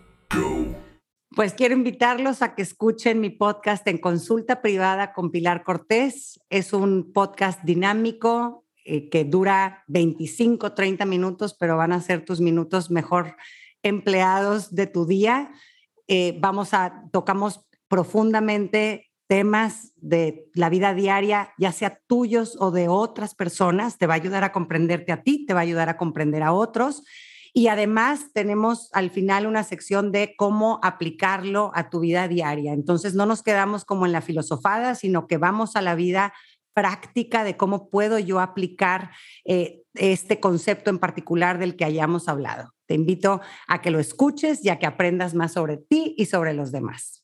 Pues 1.34 1.54
quiero 1.54 1.76
invitarlos 1.76 2.41
a 2.41 2.56
que 2.56 2.62
escuchen 2.62 3.22
mi 3.22 3.30
podcast 3.30 3.88
en 3.88 4.00
consulta 4.00 4.62
privada 4.62 5.13
con 5.13 5.32
Pilar 5.32 5.63
Cortés. 5.63 6.41
Es 6.50 6.74
un 6.74 7.13
podcast 7.13 7.63
dinámico 7.63 8.65
eh, 8.84 9.10
que 9.10 9.24
dura 9.24 9.86
25, 9.88 10.74
30 10.74 11.06
minutos, 11.06 11.56
pero 11.58 11.78
van 11.78 11.94
a 11.94 12.02
ser 12.02 12.26
tus 12.26 12.41
minutos 12.41 12.91
mejor 12.91 13.38
empleados 13.82 14.76
de 14.76 14.88
tu 14.88 15.06
día. 15.06 15.54
Eh, 16.10 16.38
vamos 16.41 16.74
a, 16.74 17.06
tocamos 17.13 17.65
profundamente 17.88 19.10
temas 19.28 19.94
de 19.96 20.50
la 20.54 20.67
vida 20.67 20.94
diaria, 20.94 21.54
ya 21.58 21.72
sea 21.72 22.02
tuyos 22.08 22.58
o 22.60 22.72
de 22.72 22.89
otras 22.89 23.36
personas. 23.36 23.98
Te 23.98 24.06
va 24.06 24.15
a 24.15 24.17
ayudar 24.17 24.44
a 24.44 24.52
comprenderte 24.52 25.13
a 25.13 25.24
ti, 25.24 25.46
te 25.46 25.54
va 25.54 25.62
a 25.62 25.63
ayudar 25.63 25.88
a 25.88 25.96
comprender 25.96 26.44
a 26.44 26.52
otros 26.52 27.04
y 27.54 27.68
además 27.68 28.32
tenemos 28.34 28.90
al 28.94 29.10
final 29.10 29.46
una 29.46 29.64
sección 29.64 30.12
de 30.12 30.36
cómo 30.38 30.80
aplicarlo 30.84 31.72
a 31.74 31.90
tu 31.90 32.00
vida 32.00 32.28
diaria. 32.28 32.74
Entonces 32.74 33.14
no 33.14 33.26
nos 33.26 33.44
quedamos 33.44 33.84
como 33.86 34.06
en 34.06 34.14
la 34.14 34.22
filosofada, 34.22 34.96
sino 34.96 35.28
que 35.28 35.38
vamos 35.38 35.76
a 35.76 35.82
la 35.82 35.96
vida 35.96 36.34
práctica 36.74 37.44
de 37.44 37.58
cómo 37.58 37.90
puedo 37.90 38.18
yo 38.20 38.40
aplicar 38.40 39.12
eh, 39.44 39.82
este 39.96 40.40
concepto 40.40 40.90
en 40.90 41.00
particular 41.00 41.58
del 41.58 41.76
que 41.76 41.84
hayamos 41.84 42.30
hablado. 42.30 42.74
Te 42.86 42.96
invito 42.96 43.42
a 43.68 43.82
que 43.82 43.92
lo 43.92 44.00
escuches 44.00 44.64
y 44.64 44.70
a 44.70 44.80
que 44.80 44.86
aprendas 44.86 45.34
más 45.34 45.54
sobre 45.54 45.78
ti 45.78 46.16
y 46.18 46.28
sobre 46.28 46.54
los 46.54 46.72
demás. 46.72 47.21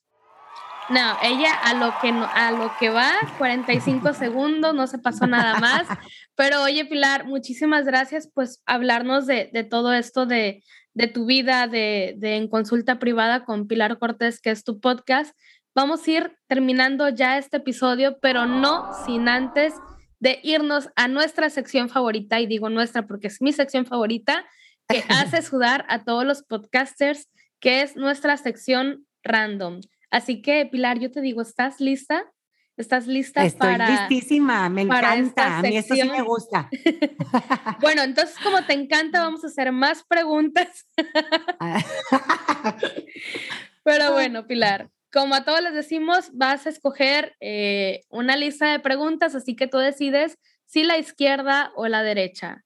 No, 0.90 1.18
ella 1.22 1.54
a 1.54 1.74
lo 1.74 1.94
que 2.02 2.10
a 2.10 2.52
lo 2.52 2.72
que 2.80 2.90
va, 2.90 3.12
45 3.38 4.14
segundos, 4.14 4.74
no 4.74 4.88
se 4.88 4.98
pasó 5.00 5.28
nada 5.28 5.60
más. 5.60 5.86
Pero 6.36 6.64
oye, 6.64 6.86
Pilar, 6.86 7.26
muchísimas 7.26 7.86
gracias 7.86 8.30
pues 8.34 8.62
hablarnos 8.66 9.28
de, 9.28 9.50
de 9.52 9.64
todo 9.66 9.94
esto 9.94 10.26
de, 10.26 10.64
de 10.94 11.08
tu 11.08 11.26
vida, 11.26 11.68
de, 11.68 12.16
de, 12.18 12.38
en 12.38 12.48
consulta 12.48 13.00
privada 13.00 13.44
con 13.44 13.68
Pilar 13.68 14.00
Cortés, 14.00 14.40
que 14.40 14.52
es 14.52 14.64
tu 14.64 14.80
podcast. 14.80 15.38
Vamos 15.76 16.08
a 16.08 16.12
ir 16.12 16.38
terminando 16.48 17.10
ya 17.10 17.38
este 17.38 17.58
episodio, 17.58 18.18
pero 18.22 18.46
no 18.46 18.92
sin 19.06 19.28
antes 19.28 19.74
de 20.20 20.40
irnos 20.42 20.90
a 20.96 21.08
nuestra 21.08 21.50
sección 21.50 21.90
favorita, 21.90 22.40
y 22.40 22.48
digo 22.48 22.70
nuestra 22.70 23.06
porque 23.06 23.28
es 23.28 23.42
mi 23.42 23.52
sección 23.52 23.86
favorita, 23.86 24.46
que 24.88 25.04
hace 25.10 25.42
sudar 25.42 25.86
a 25.90 26.04
todos 26.04 26.26
los 26.26 26.44
podcasters, 26.44 27.30
que 27.60 27.82
es 27.82 27.96
nuestra 27.96 28.38
sección 28.38 29.06
random. 29.22 29.82
Así 30.10 30.42
que, 30.42 30.66
Pilar, 30.66 31.00
yo 31.00 31.12
te 31.12 31.22
digo, 31.22 31.42
¿estás 31.42 31.80
lista? 31.80 32.26
¿Estás 32.78 33.08
lista 33.08 33.44
Estoy 33.44 33.76
listísima, 33.76 34.70
me 34.70 34.84
encanta, 34.84 35.58
a 35.58 35.62
mí 35.64 35.76
esto 35.76 35.96
sí 35.96 36.04
me 36.04 36.22
gusta. 36.22 36.70
bueno, 37.82 38.04
entonces 38.04 38.36
como 38.44 38.64
te 38.66 38.74
encanta, 38.74 39.24
vamos 39.24 39.44
a 39.44 39.48
hacer 39.48 39.72
más 39.72 40.04
preguntas. 40.04 40.86
Pero 43.84 44.12
bueno, 44.12 44.46
Pilar, 44.46 44.92
como 45.12 45.34
a 45.34 45.44
todos 45.44 45.64
les 45.64 45.74
decimos, 45.74 46.30
vas 46.34 46.68
a 46.68 46.70
escoger 46.70 47.36
eh, 47.40 48.02
una 48.10 48.36
lista 48.36 48.72
de 48.72 48.80
preguntas, 48.80 49.34
así 49.34 49.56
que 49.56 49.66
tú 49.66 49.80
decides 49.80 50.38
si 50.68 50.84
la 50.84 51.00
izquierda 51.00 51.72
o 51.76 51.88
la 51.88 52.04
derecha. 52.04 52.64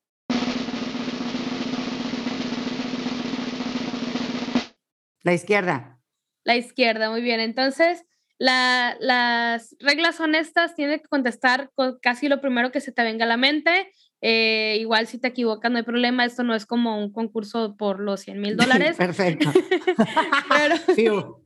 La 5.23 5.33
izquierda. 5.33 6.00
La 6.43 6.55
izquierda, 6.55 7.09
muy 7.09 7.21
bien. 7.21 7.39
Entonces, 7.39 8.05
las 8.39 9.75
reglas 9.79 10.15
son 10.15 10.33
estas, 10.33 10.75
tienes 10.75 11.01
que 11.01 11.07
contestar 11.07 11.69
con 11.75 11.99
casi 12.01 12.27
lo 12.27 12.41
primero 12.41 12.71
que 12.71 12.81
se 12.81 12.91
te 12.91 13.03
venga 13.03 13.25
a 13.25 13.27
la 13.27 13.37
mente. 13.37 13.91
Eh, 14.23 14.77
igual 14.79 15.07
si 15.07 15.17
te 15.19 15.29
equivocas 15.29 15.71
no 15.71 15.77
hay 15.77 15.83
problema, 15.83 16.25
esto 16.25 16.43
no 16.43 16.53
es 16.53 16.67
como 16.67 16.99
un 16.99 17.11
concurso 17.11 17.75
por 17.75 17.99
los 17.99 18.21
100 18.21 18.39
mil 18.41 18.55
dólares. 18.55 18.97
Perfecto. 18.97 19.51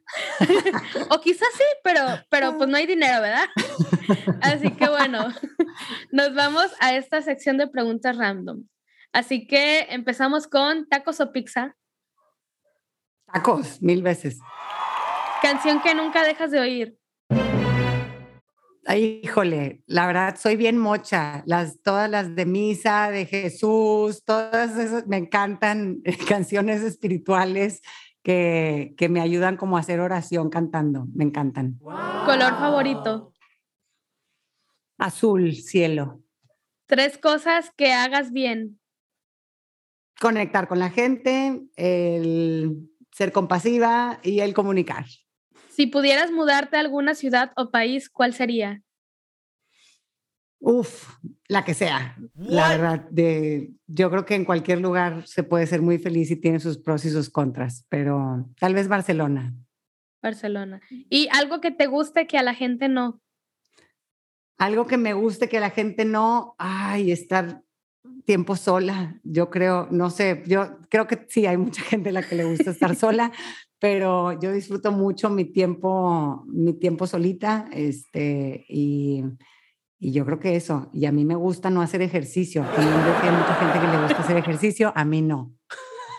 o 1.10 1.22
quizás 1.22 1.48
sí, 1.54 1.64
pero, 1.84 2.02
pero 2.30 2.58
pues 2.58 2.70
no 2.70 2.78
hay 2.78 2.86
dinero, 2.86 3.22
¿verdad? 3.22 3.46
Así 4.42 4.72
que 4.72 4.88
bueno, 4.88 5.34
nos 6.12 6.34
vamos 6.34 6.68
a 6.80 6.96
esta 6.96 7.22
sección 7.22 7.58
de 7.58 7.68
preguntas 7.68 8.18
random. 8.18 8.64
Así 9.14 9.48
que 9.48 9.88
empezamos 9.90 10.48
con 10.48 10.88
tacos 10.88 11.22
o 11.22 11.32
pizza. 11.32 11.76
Tacos, 13.36 13.82
mil 13.82 14.02
veces. 14.02 14.40
Canción 15.42 15.82
que 15.82 15.94
nunca 15.94 16.24
dejas 16.24 16.52
de 16.52 16.60
oír. 16.62 16.98
Ay, 18.86 19.20
híjole, 19.24 19.84
la 19.88 20.08
verdad 20.08 20.38
soy 20.40 20.56
bien 20.56 20.78
mocha. 20.78 21.44
Las, 21.46 21.82
todas 21.82 22.10
las 22.10 22.34
de 22.34 22.46
misa, 22.46 23.12
de 23.12 23.26
Jesús, 23.26 24.24
todas 24.24 24.78
esas 24.78 25.06
me 25.08 25.18
encantan 25.18 26.02
canciones 26.30 26.82
espirituales 26.82 27.82
que, 28.24 28.94
que 28.96 29.10
me 29.10 29.20
ayudan 29.20 29.58
como 29.58 29.76
a 29.76 29.82
hacer 29.82 30.00
oración 30.00 30.50
cantando. 30.50 31.06
Me 31.14 31.26
encantan. 31.26 31.78
¿Color 31.80 32.58
favorito? 32.58 33.34
Azul, 34.98 35.56
cielo. 35.56 36.22
Tres 36.86 37.18
cosas 37.18 37.74
que 37.76 37.92
hagas 37.92 38.32
bien. 38.32 38.80
Conectar 40.22 40.70
con 40.70 40.80
la 40.80 40.90
gente, 40.90 41.62
el 41.76 42.95
ser 43.16 43.32
compasiva 43.32 44.20
y 44.24 44.42
el 44.42 44.54
comunicar. 44.54 45.06
Si 45.70 45.88
pudieras 45.88 46.32
mudarte 46.32 46.76
a 46.76 46.82
alguna 46.82 47.16
ciudad 47.16 47.54
o 47.56 47.72
país, 47.72 48.10
¿cuál 48.10 48.34
sería? 48.34 48.82
Uf, 50.60 51.16
la 51.48 51.64
que 51.64 51.74
sea. 51.74 52.18
La 52.36 52.70
verdad, 52.70 53.08
de, 53.12 53.72
yo 53.88 54.10
creo 54.10 54.26
que 54.26 54.36
en 54.36 54.44
cualquier 54.44 54.82
lugar 54.82 55.26
se 55.26 55.44
puede 55.44 55.66
ser 55.66 55.82
muy 55.82 55.98
feliz 55.98 56.30
y 56.30 56.36
tiene 56.36 56.60
sus 56.60 56.78
pros 56.78 57.06
y 57.06 57.10
sus 57.10 57.30
contras, 57.30 57.86
pero 57.88 58.50
tal 58.60 58.74
vez 58.74 58.90
Barcelona. 58.90 59.54
Barcelona. 60.22 60.82
¿Y 61.10 61.30
algo 61.32 61.62
que 61.62 61.72
te 61.72 61.88
guste 61.88 62.28
que 62.28 62.38
a 62.38 62.44
la 62.44 62.54
gente 62.54 62.90
no? 62.90 63.22
Algo 64.58 64.88
que 64.88 64.98
me 64.98 65.14
guste 65.14 65.48
que 65.48 65.60
a 65.60 65.62
la 65.62 65.70
gente 65.70 66.04
no, 66.04 66.56
ay, 66.58 67.12
estar 67.12 67.62
tiempo 68.26 68.56
sola. 68.56 69.20
Yo 69.24 69.50
creo, 69.50 69.88
no 69.92 70.10
sé, 70.10 70.44
yo 70.48 70.78
creo 70.90 71.08
que 71.08 71.26
sí, 71.30 71.46
hay 71.46 71.58
mucha 71.58 71.82
gente 71.82 72.10
a 72.10 72.14
la 72.14 72.24
que 72.24 72.36
le 72.36 72.46
gusta 72.46 72.72
estar 72.72 72.96
sola, 72.96 73.32
pero 73.80 74.40
yo 74.40 74.52
disfruto 74.52 74.92
mucho 74.92 75.30
mi 75.30 75.46
tiempo, 75.46 76.44
mi 76.48 76.74
tiempo 76.74 77.08
solita, 77.08 77.68
este, 77.72 78.66
y 78.68 79.24
y 80.06 80.12
yo 80.12 80.26
creo 80.26 80.40
que 80.40 80.56
eso, 80.56 80.90
y 80.94 81.06
a 81.06 81.12
mí 81.12 81.26
me 81.26 81.36
gusta 81.36 81.70
no 81.70 81.82
hacer 81.82 82.02
ejercicio. 82.02 82.64
También 82.76 83.04
veo 83.04 83.22
que 83.22 83.28
hay 83.28 83.36
mucha 83.36 83.56
gente 83.56 83.80
que 83.80 83.88
le 83.88 84.04
gusta 84.04 84.20
hacer 84.20 84.38
ejercicio, 84.38 84.94
a 84.96 85.06
mí 85.06 85.22
no. 85.22 85.54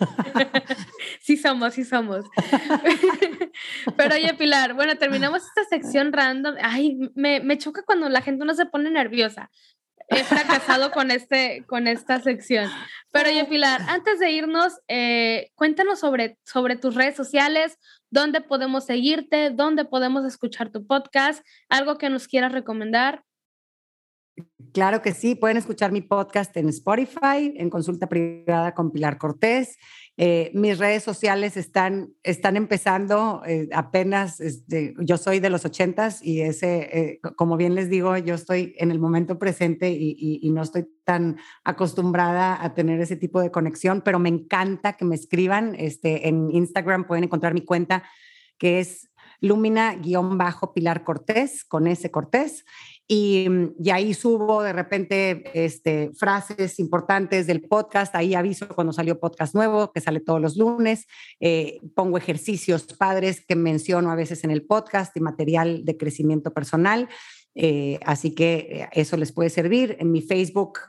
Sí 1.20 1.36
somos, 1.36 1.74
sí 1.74 1.84
somos. 1.84 2.24
Pero 3.96 4.14
oye, 4.14 4.32
Pilar, 4.34 4.74
bueno, 4.74 4.96
terminamos 4.96 5.42
esta 5.42 5.64
sección 5.64 6.12
random. 6.12 6.54
Ay, 6.62 6.96
me, 7.16 7.40
me 7.40 7.58
choca 7.58 7.82
cuando 7.84 8.08
la 8.08 8.22
gente 8.22 8.44
no 8.44 8.54
se 8.54 8.66
pone 8.66 8.92
nerviosa. 8.92 9.50
He 10.08 10.22
fracasado 10.22 10.92
con, 10.92 11.10
este, 11.10 11.64
con 11.66 11.88
esta 11.88 12.20
sección. 12.20 12.70
Pero 13.10 13.28
oye, 13.28 13.44
Pilar, 13.46 13.80
antes 13.88 14.20
de 14.20 14.30
irnos, 14.30 14.74
eh, 14.88 15.50
cuéntanos 15.54 15.98
sobre, 15.98 16.38
sobre 16.44 16.76
tus 16.76 16.94
redes 16.94 17.16
sociales, 17.16 17.78
dónde 18.10 18.40
podemos 18.40 18.86
seguirte, 18.86 19.50
dónde 19.50 19.84
podemos 19.84 20.24
escuchar 20.24 20.70
tu 20.70 20.86
podcast, 20.86 21.44
algo 21.68 21.98
que 21.98 22.08
nos 22.08 22.28
quieras 22.28 22.52
recomendar. 22.52 23.25
Claro 24.72 25.00
que 25.00 25.14
sí, 25.14 25.34
pueden 25.34 25.56
escuchar 25.56 25.90
mi 25.90 26.02
podcast 26.02 26.54
en 26.56 26.68
Spotify, 26.68 27.54
en 27.56 27.70
consulta 27.70 28.08
privada 28.08 28.74
con 28.74 28.90
Pilar 28.90 29.16
Cortés. 29.16 29.78
Eh, 30.18 30.50
mis 30.54 30.78
redes 30.78 31.02
sociales 31.02 31.56
están, 31.56 32.14
están 32.22 32.56
empezando 32.56 33.42
eh, 33.46 33.68
apenas, 33.72 34.40
este, 34.40 34.94
yo 34.98 35.16
soy 35.16 35.40
de 35.40 35.50
los 35.50 35.64
ochentas 35.64 36.22
y 36.22 36.42
ese, 36.42 36.88
eh, 36.92 37.20
como 37.36 37.56
bien 37.56 37.74
les 37.74 37.88
digo, 37.88 38.16
yo 38.18 38.34
estoy 38.34 38.74
en 38.78 38.90
el 38.90 38.98
momento 38.98 39.38
presente 39.38 39.90
y, 39.90 40.50
no 40.50 40.62
estoy 40.62 40.86
tan 41.04 41.38
acostumbrada 41.64 42.62
a 42.62 42.72
tener 42.72 43.00
ese 43.00 43.16
tipo 43.16 43.40
de 43.40 43.50
conexión, 43.50 44.02
pero 44.02 44.18
me 44.18 44.28
encanta 44.28 44.94
que 44.94 45.04
me 45.04 45.14
escriban. 45.14 45.74
Este, 45.78 46.28
en 46.28 46.50
Instagram 46.50 47.06
pueden 47.06 47.24
encontrar 47.24 47.52
mi 47.52 47.62
cuenta 47.62 48.02
que 48.58 48.80
es 48.80 49.08
Lumina-Pilar 49.40 51.04
Cortés, 51.04 51.64
con 51.64 51.86
ese 51.86 52.10
Cortés. 52.10 52.64
Y, 53.08 53.46
y, 53.78 53.90
ahí 53.90 54.14
subo 54.14 54.64
de 54.64 54.72
repente 54.72 55.44
este, 55.54 56.10
frases 56.14 56.80
importantes 56.80 57.46
del 57.46 57.62
podcast, 57.62 58.12
ahí 58.16 58.34
aviso 58.34 58.66
cuando 58.68 58.92
salió 58.92 59.20
podcast 59.20 59.54
nuevo, 59.54 59.92
que 59.92 60.00
sale 60.00 60.18
todos 60.18 60.40
los 60.40 60.56
lunes, 60.56 61.06
eh, 61.38 61.78
pongo 61.94 62.18
ejercicios 62.18 62.82
padres 62.84 63.44
que 63.46 63.54
menciono 63.54 64.10
a 64.10 64.16
veces 64.16 64.42
en 64.42 64.50
el 64.50 64.64
podcast 64.64 65.16
y 65.16 65.20
material 65.20 65.84
de 65.84 65.96
crecimiento 65.96 66.52
personal. 66.52 67.08
Eh, 67.54 68.00
así 68.04 68.34
que 68.34 68.54
eh, 68.70 68.88
eso 68.92 69.16
les 69.16 69.30
puede 69.30 69.50
servir. 69.50 69.96
En 70.00 70.10
mi 70.10 70.20
Facebook 70.20 70.80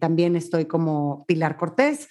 también 0.00 0.34
estoy 0.34 0.64
como 0.64 1.24
Pilar 1.28 1.56
Cortés. 1.56 2.08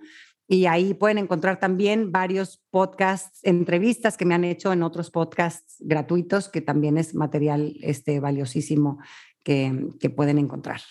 Y 0.49 0.65
ahí 0.65 0.93
pueden 0.93 1.17
encontrar 1.17 1.59
también 1.59 2.09
varios 2.11 2.63
podcasts, 2.71 3.41
entrevistas 3.43 4.15
que 4.17 4.25
me 4.25 4.33
han 4.33 4.45
hecho 4.45 4.71
en 4.71 4.81
otros 4.81 5.11
podcasts 5.11 5.75
gratuitos, 5.79 6.49
que 6.49 6.61
también 6.61 6.97
es 6.97 7.13
material 7.13 7.75
este, 7.81 8.19
valiosísimo 8.19 8.97
que, 9.43 9.89
que 9.99 10.09
pueden 10.09 10.39
encontrar. 10.39 10.81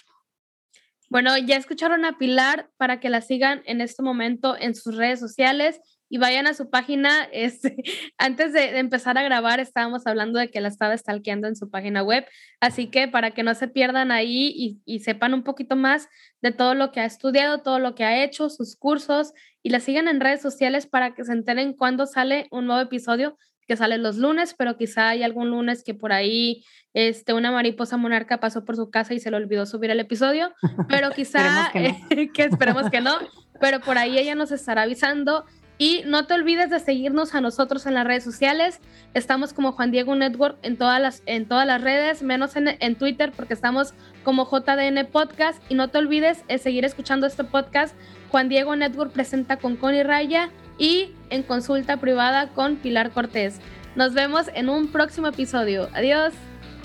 Bueno, 1.08 1.38
ya 1.38 1.56
escucharon 1.56 2.04
a 2.04 2.18
Pilar 2.18 2.70
para 2.76 3.00
que 3.00 3.08
la 3.08 3.22
sigan 3.22 3.62
en 3.64 3.80
este 3.80 4.02
momento 4.02 4.56
en 4.58 4.74
sus 4.74 4.96
redes 4.96 5.20
sociales 5.20 5.80
y 6.08 6.18
vayan 6.18 6.46
a 6.46 6.54
su 6.54 6.70
página. 6.70 7.28
Este, 7.36 7.76
antes 8.18 8.52
de, 8.52 8.78
empezar 8.78 9.18
a 9.18 9.22
grabar 9.22 9.60
estábamos 9.60 10.06
hablando 10.06 10.38
de 10.38 10.50
que 10.50 10.60
la 10.60 10.68
estaba 10.68 10.96
stalkeando 10.96 11.48
en 11.48 11.56
su 11.56 11.70
página 11.70 12.02
web, 12.02 12.24
así 12.60 12.88
que 12.88 13.08
para 13.08 13.32
que 13.32 13.42
no 13.42 13.54
se 13.54 13.68
pierdan 13.68 14.10
ahí 14.10 14.52
y, 14.54 14.80
y, 14.84 15.00
sepan 15.00 15.34
un 15.34 15.42
poquito 15.42 15.76
más 15.76 16.08
de 16.40 16.52
todo 16.52 16.74
lo 16.74 16.92
que 16.92 17.00
ha 17.00 17.04
estudiado, 17.04 17.62
todo 17.62 17.78
lo 17.78 17.94
que 17.94 18.04
ha 18.04 18.24
hecho, 18.24 18.48
sus 18.48 18.76
cursos 18.76 19.32
y 19.62 19.70
la 19.70 19.80
sigan 19.80 20.08
en 20.08 20.20
redes 20.20 20.40
sociales 20.40 20.86
para 20.86 21.14
que 21.14 21.24
se 21.24 21.32
enteren 21.32 21.74
cuando 21.74 22.06
sale 22.06 22.46
un 22.50 22.66
nuevo 22.66 22.82
episodio 22.82 23.36
que 23.66 23.76
sale 23.76 23.98
los 23.98 24.16
lunes, 24.16 24.54
pero 24.56 24.76
quizá 24.76 25.08
hay 25.10 25.22
algún 25.22 25.50
lunes 25.50 25.82
que 25.82 25.94
por 25.94 26.12
ahí 26.12 26.64
este, 26.94 27.32
una 27.32 27.50
mariposa 27.50 27.96
monarca 27.96 28.38
pasó 28.38 28.64
por 28.64 28.76
su 28.76 28.90
casa 28.90 29.12
y 29.12 29.20
se 29.20 29.30
le 29.30 29.36
olvidó 29.36 29.66
subir 29.66 29.90
el 29.90 30.00
episodio, 30.00 30.54
pero 30.88 31.10
quizá, 31.16 31.70
que, 31.72 32.30
que 32.34 32.44
esperemos 32.44 32.90
que 32.90 33.00
no, 33.00 33.18
pero 33.60 33.80
por 33.80 33.98
ahí 33.98 34.18
ella 34.18 34.34
nos 34.34 34.52
estará 34.52 34.82
avisando 34.82 35.44
y 35.78 36.02
no 36.06 36.26
te 36.26 36.34
olvides 36.34 36.70
de 36.70 36.80
seguirnos 36.80 37.34
a 37.34 37.40
nosotros 37.40 37.86
en 37.86 37.94
las 37.94 38.06
redes 38.06 38.24
sociales. 38.24 38.80
Estamos 39.14 39.52
como 39.52 39.72
Juan 39.72 39.90
Diego 39.90 40.14
Network 40.14 40.58
en 40.62 40.76
todas 40.76 41.00
las, 41.00 41.22
en 41.26 41.46
todas 41.46 41.66
las 41.66 41.82
redes, 41.82 42.22
menos 42.22 42.56
en, 42.56 42.76
en 42.80 42.94
Twitter 42.96 43.32
porque 43.36 43.54
estamos 43.54 43.94
como 44.24 44.48
JDN 44.50 45.06
Podcast. 45.10 45.62
Y 45.68 45.74
no 45.74 45.88
te 45.88 45.98
olvides 45.98 46.46
de 46.46 46.58
seguir 46.58 46.84
escuchando 46.84 47.26
este 47.26 47.44
podcast. 47.44 47.94
Juan 48.30 48.48
Diego 48.48 48.74
Network 48.74 49.12
presenta 49.12 49.58
con 49.58 49.76
Connie 49.76 50.02
Raya 50.02 50.50
y 50.78 51.12
en 51.30 51.42
consulta 51.42 51.98
privada 51.98 52.48
con 52.48 52.76
Pilar 52.76 53.10
Cortés. 53.10 53.60
Nos 53.94 54.14
vemos 54.14 54.50
en 54.54 54.68
un 54.68 54.88
próximo 54.88 55.28
episodio. 55.28 55.88
Adiós. 55.94 56.34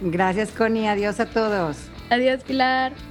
Gracias 0.02 0.52
Connie, 0.52 0.88
adiós 0.88 1.20
a 1.20 1.26
todos. 1.26 1.78
Adiós 2.10 2.44
Pilar. 2.44 3.11